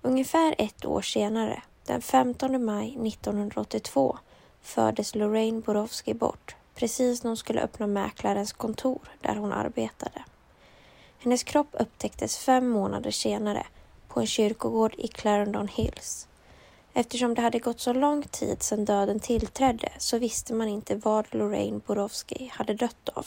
Ungefär 0.03 0.55
ett 0.59 0.85
år 0.85 1.03
senare, 1.03 1.63
den 1.85 2.03
15 2.03 2.65
maj 2.65 3.09
1982, 3.09 4.19
fördes 4.63 5.15
Lorraine 5.15 5.61
Borowski 5.61 6.15
bort 6.15 6.57
precis 6.75 7.23
när 7.23 7.29
hon 7.29 7.37
skulle 7.37 7.61
öppna 7.61 7.87
mäklarens 7.87 8.53
kontor 8.53 9.01
där 9.21 9.37
hon 9.37 9.53
arbetade. 9.53 10.25
Hennes 11.19 11.43
kropp 11.43 11.69
upptäcktes 11.73 12.39
fem 12.39 12.69
månader 12.69 13.11
senare 13.11 13.67
på 14.17 14.21
en 14.21 14.27
kyrkogård 14.27 14.95
i 14.99 15.09
Clarendon 15.09 15.69
Hills. 15.69 16.29
Eftersom 16.93 17.35
det 17.35 17.43
hade 17.43 17.59
gått 17.59 17.81
så 17.81 17.93
lång 17.93 18.23
tid 18.23 18.63
sedan 18.63 18.85
döden 18.85 19.21
tillträdde 19.21 19.93
så 19.99 20.19
visste 20.19 20.55
man 20.55 20.69
inte 20.69 20.97
vad 20.97 21.27
Lorraine 21.31 21.81
Borowski 21.87 22.51
hade 22.55 22.75
dött 22.75 23.09
av. 23.09 23.27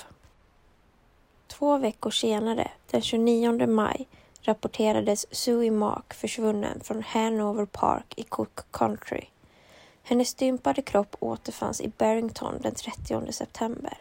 Två 1.47 1.78
veckor 1.78 2.12
senare, 2.12 2.71
den 2.91 3.02
29 3.02 3.67
maj, 3.67 4.08
rapporterades 4.41 5.25
Sue 5.36 5.71
Mark 5.71 6.13
försvunnen 6.13 6.80
från 6.84 7.04
Hanover 7.04 7.65
Park 7.65 8.13
i 8.15 8.23
Cook 8.23 8.60
Country. 8.71 9.25
Hennes 10.04 10.30
stympade 10.30 10.82
kropp 10.82 11.15
återfanns 11.19 11.82
i 11.82 11.91
Barrington 11.97 12.62
den 12.62 12.75
30 12.75 13.32
september. 13.32 13.97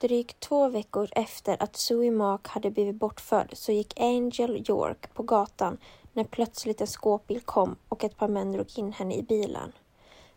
Drygt 0.00 0.40
två 0.40 0.68
veckor 0.68 1.08
efter 1.12 1.62
att 1.62 1.76
Sue 1.76 2.10
Mark 2.10 2.48
hade 2.48 2.70
blivit 2.70 2.94
bortförd 2.94 3.50
så 3.52 3.72
gick 3.72 4.00
Angel 4.00 4.64
York 4.68 5.14
på 5.14 5.22
gatan 5.22 5.78
när 6.12 6.24
plötsligt 6.24 6.80
en 6.80 6.86
skåpbil 6.86 7.40
kom 7.40 7.76
och 7.88 8.04
ett 8.04 8.16
par 8.16 8.28
män 8.28 8.52
drog 8.52 8.78
in 8.78 8.92
henne 8.92 9.14
i 9.14 9.22
bilen. 9.22 9.72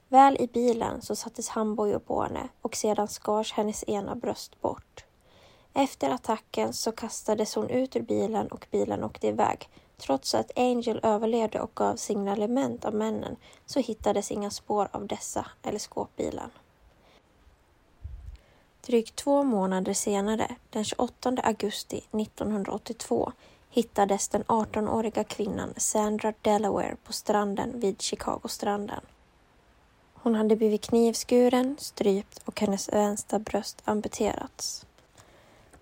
Väl 0.08 0.38
i 0.40 0.48
bilen 0.48 1.02
så 1.02 1.16
sattes 1.16 1.50
handbojor 1.50 2.00
på 2.00 2.24
henne 2.24 2.48
och 2.62 2.76
sedan 2.76 3.08
skars 3.08 3.54
hennes 3.54 3.84
ena 3.88 4.16
bröst 4.16 4.62
bort. 4.62 5.06
Efter 5.74 6.10
attacken 6.10 6.74
så 6.74 6.92
kastades 6.92 7.56
hon 7.56 7.70
ut 7.70 7.96
ur 7.96 8.02
bilen 8.02 8.48
och 8.48 8.68
bilen 8.72 9.04
åkte 9.04 9.28
iväg. 9.28 9.70
Trots 9.98 10.36
att 10.36 10.52
Angel 10.56 11.00
överlevde 11.04 11.62
och 11.62 11.72
gav 11.76 11.96
signalement 11.96 12.86
av 12.86 12.94
männen 12.94 13.36
så 13.66 13.80
hittades 13.80 14.32
inga 14.32 14.50
spår 14.50 14.90
av 14.92 15.08
dessa 15.08 15.46
eller 15.64 15.80
skåpbilen. 15.80 16.50
Drygt 18.88 19.16
två 19.16 19.44
månader 19.44 19.94
senare, 19.94 20.56
den 20.70 20.84
28 20.84 21.34
augusti 21.44 21.98
1982, 21.98 23.32
hittades 23.70 24.28
den 24.28 24.44
18-åriga 24.44 25.24
kvinnan 25.24 25.74
Sandra 25.78 26.34
Delaware 26.42 26.96
på 27.04 27.14
stranden 27.14 27.80
vid 27.80 28.02
Chicagostranden. 28.02 29.02
Hon 30.14 30.36
hade 30.36 30.56
blivit 30.56 30.82
knivskuren, 30.82 31.76
strypt 31.80 32.42
och 32.46 32.60
hennes 32.60 32.90
vänstra 32.90 33.40
bröst 33.40 33.82
amputerats. 33.86 34.86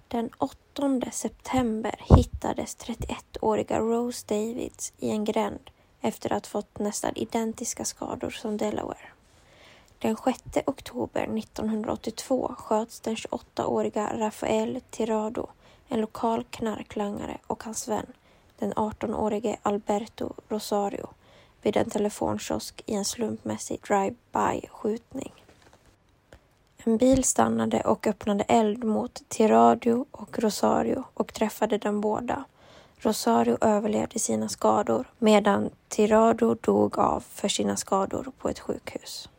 Den 0.08 0.30
8 0.38 1.12
september 1.12 1.96
hittades 2.18 2.78
31-åriga 2.78 3.80
Rose 3.80 4.26
Davids 4.28 4.94
i 4.98 5.10
en 5.10 5.26
gränd 5.26 5.70
efter 6.02 6.34
att 6.34 6.46
ha 6.46 6.52
fått 6.52 6.80
nästan 6.80 7.16
identiska 7.16 7.86
skador 7.86 8.30
som 8.30 8.58
Delaware. 8.58 9.10
Den 10.02 10.18
6 10.18 10.42
oktober 10.66 11.22
1982 11.38 12.56
sköts 12.58 13.00
den 13.00 13.16
28-åriga 13.16 14.18
Rafael 14.18 14.82
Tirado, 14.90 15.48
en 15.88 16.02
lokal 16.02 16.44
knarklangare 16.44 17.38
och 17.48 17.64
hans 17.64 17.88
vän, 17.88 18.06
den 18.60 18.74
18-årige 18.74 19.58
Alberto 19.62 20.34
Rosario, 20.50 21.08
vid 21.62 21.78
en 21.78 21.90
telefonkiosk 21.90 22.84
i 22.86 22.94
en 22.94 23.06
slumpmässig 23.06 23.80
drive-by-skjutning. 23.88 25.34
En 26.78 26.98
bil 26.98 27.24
stannade 27.24 27.82
och 27.82 28.08
öppnade 28.08 28.44
eld 28.44 28.84
mot 28.84 29.22
Tiradio 29.28 30.06
och 30.12 30.40
Rosario 30.40 31.04
och 31.14 31.34
träffade 31.34 31.78
dem 31.78 32.02
båda. 32.02 32.44
Rosario 32.98 33.58
överlevde 33.62 34.20
sina 34.20 34.50
skador 34.50 35.08
medan 35.20 35.70
Tirado 35.88 36.56
dog 36.62 37.00
av 37.00 37.24
för 37.30 37.48
sina 37.48 37.78
skador 37.78 38.32
på 38.38 38.50
ett 38.50 38.60
sjukhus. 38.60 39.30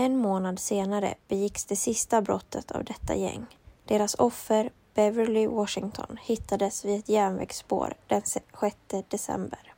En 0.00 0.16
månad 0.16 0.58
senare 0.58 1.14
begicks 1.28 1.64
det 1.64 1.76
sista 1.76 2.22
brottet 2.22 2.70
av 2.70 2.84
detta 2.84 3.14
gäng. 3.14 3.46
Deras 3.84 4.14
offer, 4.14 4.70
Beverly 4.94 5.46
Washington, 5.46 6.18
hittades 6.22 6.84
vid 6.84 6.98
ett 6.98 7.08
järnvägsspår 7.08 7.94
den 8.06 8.22
6 8.22 8.44
december. 9.08 9.74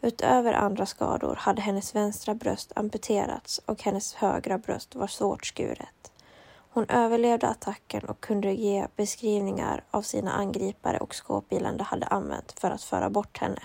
Utöver 0.00 0.52
andra 0.52 0.86
skador 0.86 1.34
hade 1.34 1.62
hennes 1.62 1.94
vänstra 1.94 2.34
bröst 2.34 2.72
amputerats 2.76 3.60
och 3.66 3.82
hennes 3.82 4.14
högra 4.14 4.58
bröst 4.58 4.94
var 4.94 5.06
svårt 5.06 5.46
skuret. 5.46 6.12
Hon 6.70 6.86
överlevde 6.88 7.48
attacken 7.48 8.04
och 8.04 8.20
kunde 8.20 8.52
ge 8.52 8.86
beskrivningar 8.96 9.84
av 9.90 10.02
sina 10.02 10.32
angripare 10.32 10.98
och 10.98 11.14
skåpbilen 11.14 11.76
de 11.76 11.84
hade 11.84 12.06
använt 12.06 12.60
för 12.60 12.70
att 12.70 12.82
föra 12.82 13.10
bort 13.10 13.38
henne. 13.38 13.62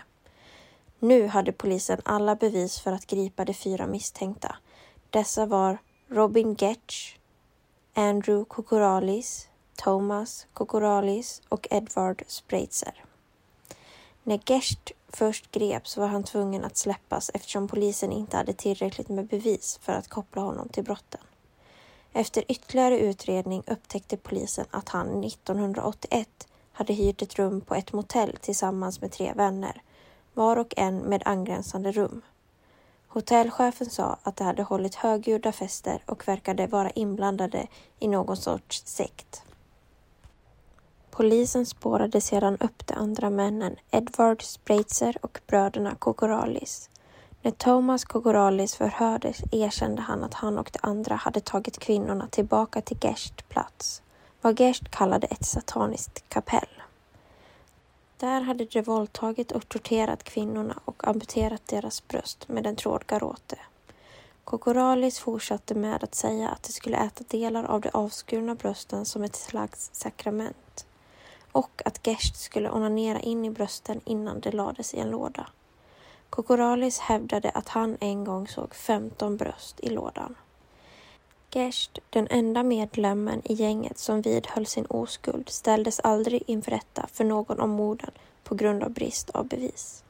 Nu 0.99 1.27
hade 1.27 1.51
polisen 1.51 2.01
alla 2.05 2.35
bevis 2.35 2.79
för 2.79 2.91
att 2.91 3.07
gripa 3.07 3.45
de 3.45 3.53
fyra 3.53 3.87
misstänkta. 3.87 4.55
Dessa 5.13 5.45
var 5.45 5.77
Robin 6.07 6.55
Getch, 6.55 7.17
Andrew 7.93 8.45
Kokoralis, 8.45 9.47
Thomas 9.75 10.47
Kokoralis 10.53 11.41
och 11.49 11.67
Edward 11.71 12.23
Spreitzer. 12.27 13.05
När 14.23 14.39
Gerst 14.45 14.91
först 15.07 15.51
greps 15.51 15.97
var 15.97 16.07
han 16.07 16.23
tvungen 16.23 16.63
att 16.63 16.77
släppas 16.77 17.31
eftersom 17.33 17.67
polisen 17.67 18.11
inte 18.11 18.37
hade 18.37 18.53
tillräckligt 18.53 19.09
med 19.09 19.27
bevis 19.27 19.79
för 19.81 19.93
att 19.93 20.07
koppla 20.07 20.41
honom 20.41 20.69
till 20.69 20.83
brotten. 20.83 21.21
Efter 22.13 22.51
ytterligare 22.51 22.99
utredning 22.99 23.63
upptäckte 23.67 24.17
polisen 24.17 24.65
att 24.71 24.89
han 24.89 25.23
1981 25.23 26.47
hade 26.71 26.93
hyrt 26.93 27.21
ett 27.21 27.39
rum 27.39 27.61
på 27.61 27.75
ett 27.75 27.93
motell 27.93 28.37
tillsammans 28.41 29.01
med 29.01 29.11
tre 29.11 29.33
vänner, 29.33 29.81
var 30.33 30.57
och 30.57 30.73
en 30.77 30.97
med 30.97 31.21
angränsande 31.25 31.91
rum. 31.91 32.21
Hotellchefen 33.13 33.89
sa 33.89 34.17
att 34.23 34.35
de 34.35 34.43
hade 34.43 34.63
hållit 34.63 34.95
högljudda 34.95 35.51
fester 35.51 36.03
och 36.05 36.27
verkade 36.27 36.67
vara 36.67 36.89
inblandade 36.89 37.67
i 37.99 38.07
någon 38.07 38.37
sorts 38.37 38.83
sekt. 38.85 39.43
Polisen 41.11 41.65
spårade 41.65 42.21
sedan 42.21 42.57
upp 42.57 42.87
de 42.87 42.93
andra 42.93 43.29
männen, 43.29 43.75
Edward 43.91 44.43
Spreitzer 44.43 45.17
och 45.21 45.39
bröderna 45.47 45.95
Kokoralis. 45.95 46.89
När 47.41 47.51
Thomas 47.51 48.05
Kokoralis 48.05 48.75
förhördes 48.75 49.43
erkände 49.51 50.01
han 50.01 50.23
att 50.23 50.33
han 50.33 50.57
och 50.57 50.69
de 50.73 50.79
andra 50.81 51.15
hade 51.15 51.39
tagit 51.39 51.79
kvinnorna 51.79 52.27
tillbaka 52.27 52.81
till 52.81 52.97
Gerst 53.01 53.49
plats, 53.49 54.01
vad 54.41 54.59
Gerst 54.59 54.89
kallade 54.89 55.27
ett 55.27 55.45
sataniskt 55.45 56.29
kapell. 56.29 56.82
Där 58.17 58.41
hade 58.41 58.65
de 58.65 58.81
våldtagit 58.81 59.51
och 59.51 59.69
torterat 59.69 60.23
kvinnorna 60.23 60.79
och 60.85 61.07
amputerat 61.07 61.67
deras 61.67 62.07
bröst 62.07 62.47
med 62.47 62.67
en 62.67 62.75
trådgaråte. 62.75 63.59
Kokoralis 64.43 65.19
fortsatte 65.19 65.75
med 65.75 66.03
att 66.03 66.15
säga 66.15 66.49
att 66.49 66.63
de 66.63 66.71
skulle 66.73 66.97
äta 66.97 67.23
delar 67.27 67.63
av 67.63 67.81
de 67.81 67.89
avskurna 67.93 68.55
brösten 68.55 69.05
som 69.05 69.23
ett 69.23 69.35
slags 69.35 69.89
sakrament 69.93 70.85
och 71.51 71.81
att 71.85 72.07
Gerst 72.07 72.35
skulle 72.35 72.71
onanera 72.71 73.19
in 73.19 73.45
i 73.45 73.49
brösten 73.49 74.01
innan 74.05 74.39
de 74.39 74.51
lades 74.51 74.93
i 74.93 74.99
en 74.99 75.09
låda. 75.09 75.47
Kokoralis 76.29 76.99
hävdade 76.99 77.49
att 77.49 77.69
han 77.69 77.97
en 77.99 78.23
gång 78.23 78.47
såg 78.47 78.75
15 78.75 79.37
bröst 79.37 79.79
i 79.79 79.89
lådan. 79.89 80.35
Gerst, 81.55 81.99
den 82.09 82.27
enda 82.29 82.63
medlemmen 82.63 83.41
i 83.45 83.53
gänget 83.53 83.97
som 83.97 84.21
vidhöll 84.21 84.65
sin 84.65 84.85
oskuld, 84.85 85.49
ställdes 85.49 85.99
aldrig 85.99 86.43
inför 86.47 86.71
rätta 86.71 87.07
för 87.11 87.23
någon 87.23 87.59
av 87.59 87.69
morden 87.69 88.11
på 88.43 88.55
grund 88.55 88.83
av 88.83 88.89
brist 88.89 89.29
av 89.29 89.47
bevis. 89.47 90.03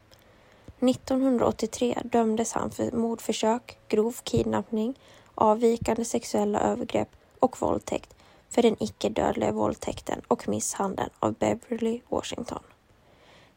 1983 0.80 1.98
dömdes 2.04 2.54
han 2.54 2.72
för 2.72 2.92
mordförsök, 2.92 3.78
grov 3.88 4.16
kidnappning, 4.24 5.00
avvikande 5.36 6.06
sexuella 6.06 6.60
övergrepp 6.60 7.10
och 7.40 7.62
våldtäkt 7.62 8.16
för 8.50 8.62
den 8.62 8.76
icke-dödliga 8.80 9.52
våldtäkten 9.52 10.22
och 10.28 10.48
misshandeln 10.48 11.10
av 11.20 11.34
Beverly 11.34 12.02
Washington. 12.10 12.64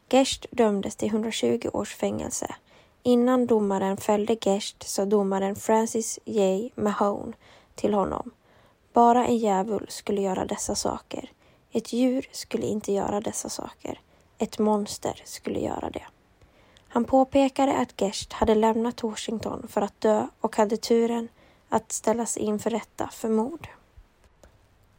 Gerst 0.09 0.45
dömdes 0.51 0.95
till 0.95 1.07
120 1.07 1.69
års 1.73 1.95
fängelse. 1.95 2.55
Innan 3.03 3.45
domaren 3.45 3.97
fällde 3.97 4.37
Gerst 4.41 4.89
sa 4.89 5.05
domaren 5.05 5.55
Francis 5.55 6.19
J. 6.25 6.69
Mahone 6.75 7.33
till 7.77 7.93
honom. 7.93 8.31
Bara 8.93 9.25
en 9.27 9.37
djävul 9.37 9.85
skulle 9.89 10.21
göra 10.21 10.45
dessa 10.45 10.75
saker. 10.75 11.31
Ett 11.71 11.93
djur 11.93 12.27
skulle 12.31 12.65
inte 12.65 12.91
göra 12.93 13.21
dessa 13.21 13.49
saker. 13.49 13.99
Ett 14.37 14.59
monster 14.59 15.21
skulle 15.25 15.59
göra 15.59 15.89
det. 15.89 16.03
Han 16.87 17.03
påpekade 17.03 17.77
att 17.77 18.01
Gerst 18.01 18.33
hade 18.33 18.55
lämnat 18.55 19.03
Washington 19.03 19.67
för 19.67 19.81
att 19.81 20.01
dö 20.01 20.27
och 20.41 20.55
hade 20.55 20.77
turen 20.77 21.29
att 21.69 21.91
ställas 21.91 22.37
inför 22.37 22.69
rätta 22.69 23.09
för 23.11 23.29
mord. 23.29 23.67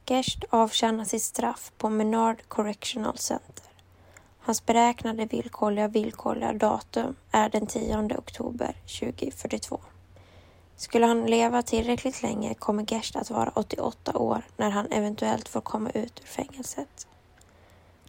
Gerst 0.06 0.44
avtjänar 0.50 1.04
sitt 1.04 1.22
straff 1.22 1.72
på 1.78 1.90
Menard 1.90 2.42
Correctional 2.48 3.18
Center. 3.18 3.66
Hans 4.38 4.66
beräknade 4.66 5.24
villkorliga 5.24 5.88
villkorliga 5.88 6.52
datum 6.52 7.16
är 7.30 7.48
den 7.48 7.66
10 7.66 8.18
oktober 8.18 8.76
2042. 9.00 9.80
Skulle 10.80 11.06
han 11.06 11.26
leva 11.26 11.62
tillräckligt 11.62 12.22
länge 12.22 12.54
kommer 12.54 12.92
Gerst 12.92 13.16
att 13.16 13.30
vara 13.30 13.52
88 13.54 14.18
år 14.18 14.42
när 14.56 14.70
han 14.70 14.92
eventuellt 14.92 15.48
får 15.48 15.60
komma 15.60 15.90
ut 15.90 16.20
ur 16.20 16.26
fängelset. 16.26 17.06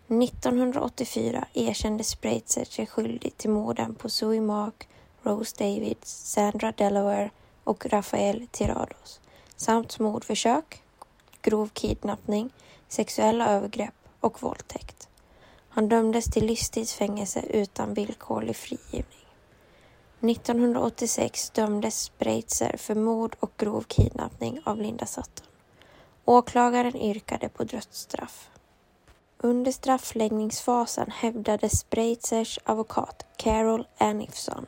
1984 0.08 1.48
erkände 1.54 2.04
Spreitzer 2.04 2.66
sig 2.66 2.86
skyldig 2.86 3.38
till 3.38 3.50
morden 3.50 3.96
på 3.96 4.10
Zoe 4.10 4.42
Mark, 4.42 4.88
Rose 5.24 5.56
Davids, 5.60 6.32
Sandra 6.32 6.72
Delaware 6.72 7.30
och 7.64 7.86
Rafael 7.86 8.48
Tirados 8.52 9.20
samt 9.56 10.00
mordförsök, 10.00 10.84
grov 11.42 11.70
kidnappning, 11.74 12.50
sexuella 12.88 13.50
övergrepp 13.50 13.94
och 14.20 14.44
våldtäkt. 14.44 15.08
Han 15.70 15.90
dömdes 15.90 16.26
till 16.26 16.46
livstidsfängelse 16.46 17.42
utan 17.50 17.94
villkorlig 17.94 18.56
frigivning. 18.56 19.19
1986 20.22 21.50
dömdes 21.50 22.02
Spreitzer 22.02 22.78
för 22.78 22.96
mord 22.96 23.36
och 23.40 23.52
grov 23.58 23.82
kidnappning 23.82 24.62
av 24.66 24.78
Linda 24.78 25.06
Sutton. 25.06 25.46
Åklagaren 26.26 26.96
yrkade 26.96 27.50
på 27.50 27.64
dödsstraff. 27.64 28.50
Under 29.38 29.72
straffläggningsfasen 29.72 31.12
hävdade 31.12 31.70
Spreitzers 31.70 32.60
advokat 32.64 33.26
Carol 33.38 33.88
Anifson 33.98 34.66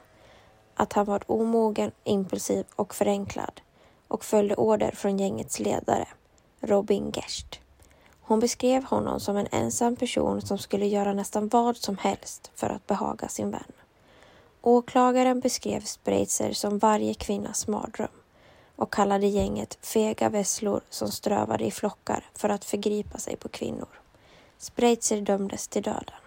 att 0.76 0.94
han 0.94 1.06
var 1.06 1.32
omogen, 1.32 1.92
impulsiv 2.04 2.66
och 2.76 2.96
förenklad 2.96 3.62
och 4.08 4.24
följde 4.26 4.56
order 4.56 4.92
från 4.92 5.18
gängets 5.18 5.60
ledare, 5.60 6.08
Robin 6.60 7.12
Gerst. 7.12 7.60
Hon 8.22 8.40
beskrev 8.40 8.84
honom 8.84 9.20
som 9.20 9.38
en 9.38 9.48
ensam 9.52 9.96
person 9.96 10.42
som 10.42 10.58
skulle 10.58 10.86
göra 10.86 11.14
nästan 11.14 11.48
vad 11.48 11.78
som 11.78 11.98
helst 11.98 12.52
för 12.56 12.70
att 12.70 12.88
behaga 12.88 13.28
sin 13.28 13.52
vän. 13.52 13.72
Åklagaren 14.64 15.40
beskrev 15.40 15.82
Spreitzer 15.82 16.54
som 16.54 16.78
varje 16.78 17.14
kvinnas 17.14 17.68
mardröm 17.68 18.08
och 18.76 18.94
kallade 18.94 19.28
gänget 19.28 19.78
fega 19.82 20.30
vesslor 20.30 20.82
som 20.90 21.12
strövade 21.12 21.66
i 21.66 21.72
flockar 21.72 22.26
för 22.34 22.50
att 22.50 22.66
förgripa 22.66 23.18
sig 23.18 23.36
på 23.36 23.50
kvinnor. 23.50 23.88
Spreitzer 24.58 25.22
dömdes 25.22 25.68
till 25.68 25.84
döden. 25.84 26.22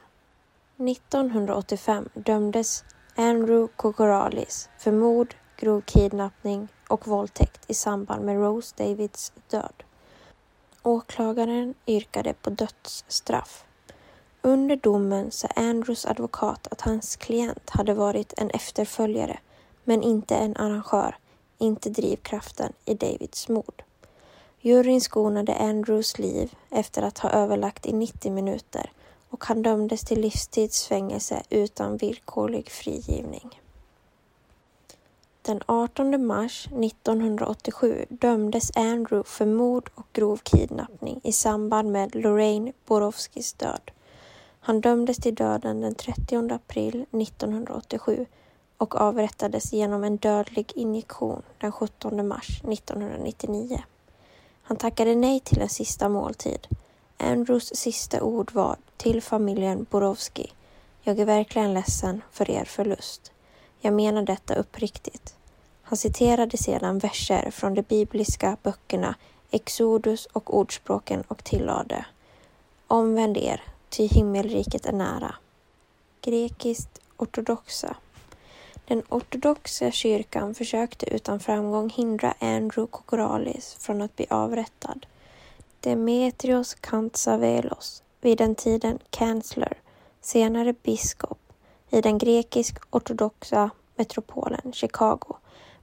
1985 0.76 2.08
dömdes 2.14 2.84
Andrew 3.16 3.72
Kokoralis 3.76 4.68
för 4.78 4.92
mord, 4.92 5.34
grov 5.56 5.80
kidnappning 5.80 6.68
och 6.88 7.08
våldtäkt 7.08 7.70
i 7.70 7.74
samband 7.74 8.24
med 8.24 8.36
Rose 8.36 8.74
Davids 8.76 9.32
död. 9.50 9.82
Åklagaren 10.82 11.74
yrkade 11.86 12.34
på 12.34 12.50
dödsstraff. 12.50 13.64
Under 14.46 14.76
domen 14.76 15.30
sa 15.30 15.48
Andrews 15.56 16.06
advokat 16.06 16.66
att 16.70 16.80
hans 16.80 17.16
klient 17.16 17.70
hade 17.70 17.94
varit 17.94 18.32
en 18.36 18.50
efterföljare, 18.50 19.38
men 19.84 20.02
inte 20.02 20.36
en 20.36 20.56
arrangör, 20.56 21.16
inte 21.58 21.90
drivkraften 21.90 22.72
i 22.84 22.94
Davids 22.94 23.48
mord. 23.48 23.82
Juryn 24.60 25.00
skonade 25.00 25.54
Andrews 25.54 26.18
liv 26.18 26.54
efter 26.70 27.02
att 27.02 27.18
ha 27.18 27.30
överlagt 27.30 27.86
i 27.86 27.92
90 27.92 28.32
minuter 28.32 28.90
och 29.30 29.44
han 29.44 29.62
dömdes 29.62 30.00
till 30.00 30.20
livstidsfängelse 30.20 31.42
utan 31.50 31.96
villkorlig 31.96 32.70
frigivning. 32.70 33.60
Den 35.42 35.60
18 35.66 36.26
mars 36.26 36.66
1987 36.66 38.06
dömdes 38.08 38.76
Andrew 38.76 39.22
för 39.24 39.46
mord 39.46 39.90
och 39.94 40.06
grov 40.12 40.36
kidnappning 40.36 41.20
i 41.24 41.32
samband 41.32 41.92
med 41.92 42.14
Lorraine 42.14 42.72
Borowskis 42.86 43.52
död. 43.52 43.90
Han 44.66 44.80
dömdes 44.80 45.16
till 45.16 45.34
döden 45.34 45.80
den 45.80 45.94
30 45.94 46.52
april 46.54 47.06
1987 47.12 48.26
och 48.78 48.94
avrättades 48.94 49.72
genom 49.72 50.04
en 50.04 50.16
dödlig 50.16 50.72
injektion 50.74 51.42
den 51.58 51.72
17 51.72 52.28
mars 52.28 52.60
1999. 52.64 53.82
Han 54.62 54.76
tackade 54.76 55.14
nej 55.14 55.40
till 55.40 55.60
en 55.60 55.68
sista 55.68 56.08
måltid. 56.08 56.66
Andrews 57.16 57.76
sista 57.76 58.22
ord 58.22 58.52
var 58.52 58.76
till 58.96 59.22
familjen 59.22 59.86
Borowski. 59.90 60.52
Jag 61.02 61.18
är 61.18 61.24
verkligen 61.24 61.74
ledsen 61.74 62.22
för 62.30 62.50
er 62.50 62.64
förlust. 62.64 63.32
Jag 63.80 63.92
menar 63.92 64.22
detta 64.22 64.54
uppriktigt. 64.54 65.34
Han 65.82 65.96
citerade 65.96 66.56
sedan 66.56 66.98
verser 66.98 67.50
från 67.50 67.74
de 67.74 67.82
bibliska 67.82 68.56
böckerna 68.62 69.14
Exodus 69.50 70.26
och 70.26 70.58
Ordspråken 70.58 71.24
och 71.28 71.44
tillade 71.44 72.04
Omvänd 72.86 73.36
er, 73.36 73.62
ty 73.96 74.06
himmelriket 74.06 74.86
är 74.86 74.92
nära. 74.92 75.34
Grekiskt 76.20 77.00
ortodoxa 77.16 77.96
den 78.86 79.02
ortodoxa 79.08 79.90
kyrkan 79.90 80.54
försökte 80.54 81.14
utan 81.14 81.40
framgång 81.40 81.90
hindra 81.90 82.34
Andrew 82.40 82.90
Kokoralis 82.90 83.76
från 83.80 84.02
att 84.02 84.16
bli 84.16 84.26
avrättad. 84.30 85.06
Demetrios 85.80 86.74
Kantsavelos, 86.74 88.02
vid 88.20 88.38
den 88.38 88.54
tiden 88.54 88.98
kansler, 89.10 89.78
senare 90.20 90.74
biskop 90.82 91.38
i 91.90 92.00
den 92.00 92.18
grekisk-ortodoxa 92.18 93.70
metropolen 93.96 94.72
Chicago, 94.72 95.36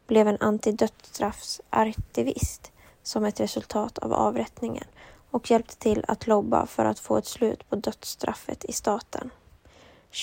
blev 0.07 0.27
en 0.27 0.37
antidödsstraffsaktivist 0.39 2.71
som 3.03 3.25
ett 3.25 3.39
resultat 3.39 3.97
av 3.97 4.13
avrättningen 4.13 4.85
och 5.31 5.51
hjälpte 5.51 5.77
till 5.77 6.05
att 6.07 6.27
lobba 6.27 6.65
för 6.65 6.85
att 6.85 6.99
få 6.99 7.17
ett 7.17 7.25
slut 7.25 7.69
på 7.69 7.75
dödsstraffet 7.75 8.65
i 8.65 8.73
staten. 8.73 9.29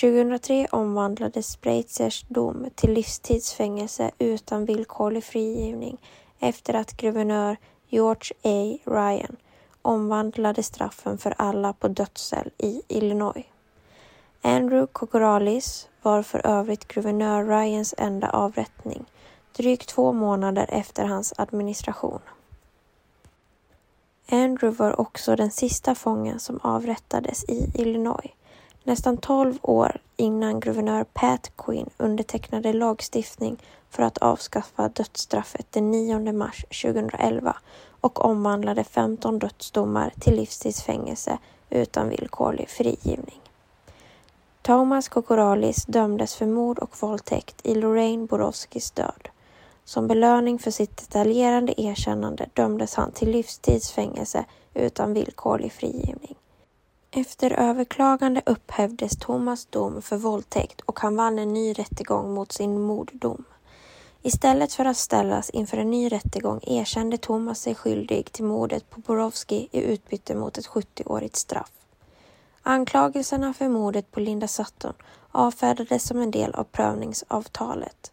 2003 0.01 0.67
omvandlades 0.71 1.51
Spreizers 1.51 2.25
dom 2.27 2.65
till 2.75 2.93
livstidsfängelse 2.93 4.11
utan 4.17 4.65
villkorlig 4.65 5.23
frigivning 5.23 5.97
efter 6.39 6.73
att 6.73 6.97
guvernör 6.97 7.57
George 7.87 8.33
A. 8.43 8.77
Ryan 8.85 9.35
omvandlade 9.81 10.63
straffen 10.63 11.17
för 11.17 11.33
alla 11.37 11.73
på 11.73 11.87
dödscell 11.87 12.51
i 12.57 12.81
Illinois. 12.87 13.45
Andrew 14.41 14.87
Kokoralis 14.91 15.89
var 16.01 16.23
för 16.23 16.47
övrigt 16.47 16.87
guvernör 16.87 17.45
Ryans 17.45 17.95
enda 17.97 18.29
avrättning, 18.29 19.05
drygt 19.57 19.89
två 19.89 20.13
månader 20.13 20.65
efter 20.69 21.05
hans 21.05 21.33
administration. 21.37 22.19
Andrew 24.31 24.77
var 24.83 25.01
också 25.01 25.35
den 25.35 25.51
sista 25.51 25.95
fången 25.95 26.39
som 26.39 26.59
avrättades 26.63 27.43
i 27.43 27.71
Illinois 27.73 28.31
nästan 28.83 29.17
12 29.17 29.57
år 29.61 29.97
innan 30.17 30.59
guvernör 30.59 31.03
Pat 31.03 31.51
Quinn 31.57 31.89
undertecknade 31.97 32.73
lagstiftning 32.73 33.57
för 33.89 34.03
att 34.03 34.17
avskaffa 34.17 34.89
dödsstraffet 34.89 35.71
den 35.71 35.91
9 35.91 36.33
mars 36.33 36.65
2011 36.83 37.57
och 38.01 38.25
omvandlade 38.25 38.83
15 38.83 39.39
dödsdomar 39.39 40.13
till 40.19 40.35
livstidsfängelse 40.35 41.37
utan 41.69 42.09
villkorlig 42.09 42.69
frigivning. 42.69 43.41
Thomas 44.61 45.09
Kokoralis 45.09 45.85
dömdes 45.85 46.35
för 46.35 46.45
mord 46.45 46.79
och 46.79 47.01
våldtäkt 47.01 47.65
i 47.65 47.75
Lorraine 47.75 48.25
Borowskis 48.25 48.91
död. 48.91 49.29
Som 49.89 50.07
belöning 50.07 50.59
för 50.59 50.71
sitt 50.71 50.97
detaljerande 50.97 51.81
erkännande 51.81 52.49
dömdes 52.53 52.95
han 52.95 53.11
till 53.11 53.31
livstidsfängelse 53.31 54.45
utan 54.73 55.13
villkorlig 55.13 55.71
frigivning. 55.71 56.35
Efter 57.11 57.51
överklagande 57.51 58.41
upphävdes 58.45 59.17
Thomas 59.17 59.65
dom 59.65 60.01
för 60.01 60.17
våldtäkt 60.17 60.81
och 60.81 60.99
han 60.99 61.15
vann 61.15 61.39
en 61.39 61.53
ny 61.53 61.73
rättegång 61.73 62.33
mot 62.33 62.51
sin 62.51 62.81
morddom. 62.81 63.43
Istället 64.21 64.73
för 64.73 64.85
att 64.85 64.97
ställas 64.97 65.49
inför 65.49 65.77
en 65.77 65.91
ny 65.91 66.09
rättegång 66.09 66.59
erkände 66.63 67.17
Thomas 67.17 67.61
sig 67.61 67.75
skyldig 67.75 68.31
till 68.31 68.45
mordet 68.45 68.89
på 68.89 68.99
Borowski 68.99 69.67
i 69.71 69.81
utbyte 69.81 70.35
mot 70.35 70.57
ett 70.57 70.67
70-årigt 70.67 71.35
straff. 71.35 71.71
Anklagelserna 72.61 73.53
för 73.53 73.69
mordet 73.69 74.11
på 74.11 74.19
Linda 74.19 74.47
Sutton 74.47 74.93
avfärdades 75.31 76.07
som 76.07 76.19
en 76.19 76.31
del 76.31 76.55
av 76.55 76.63
prövningsavtalet. 76.63 78.11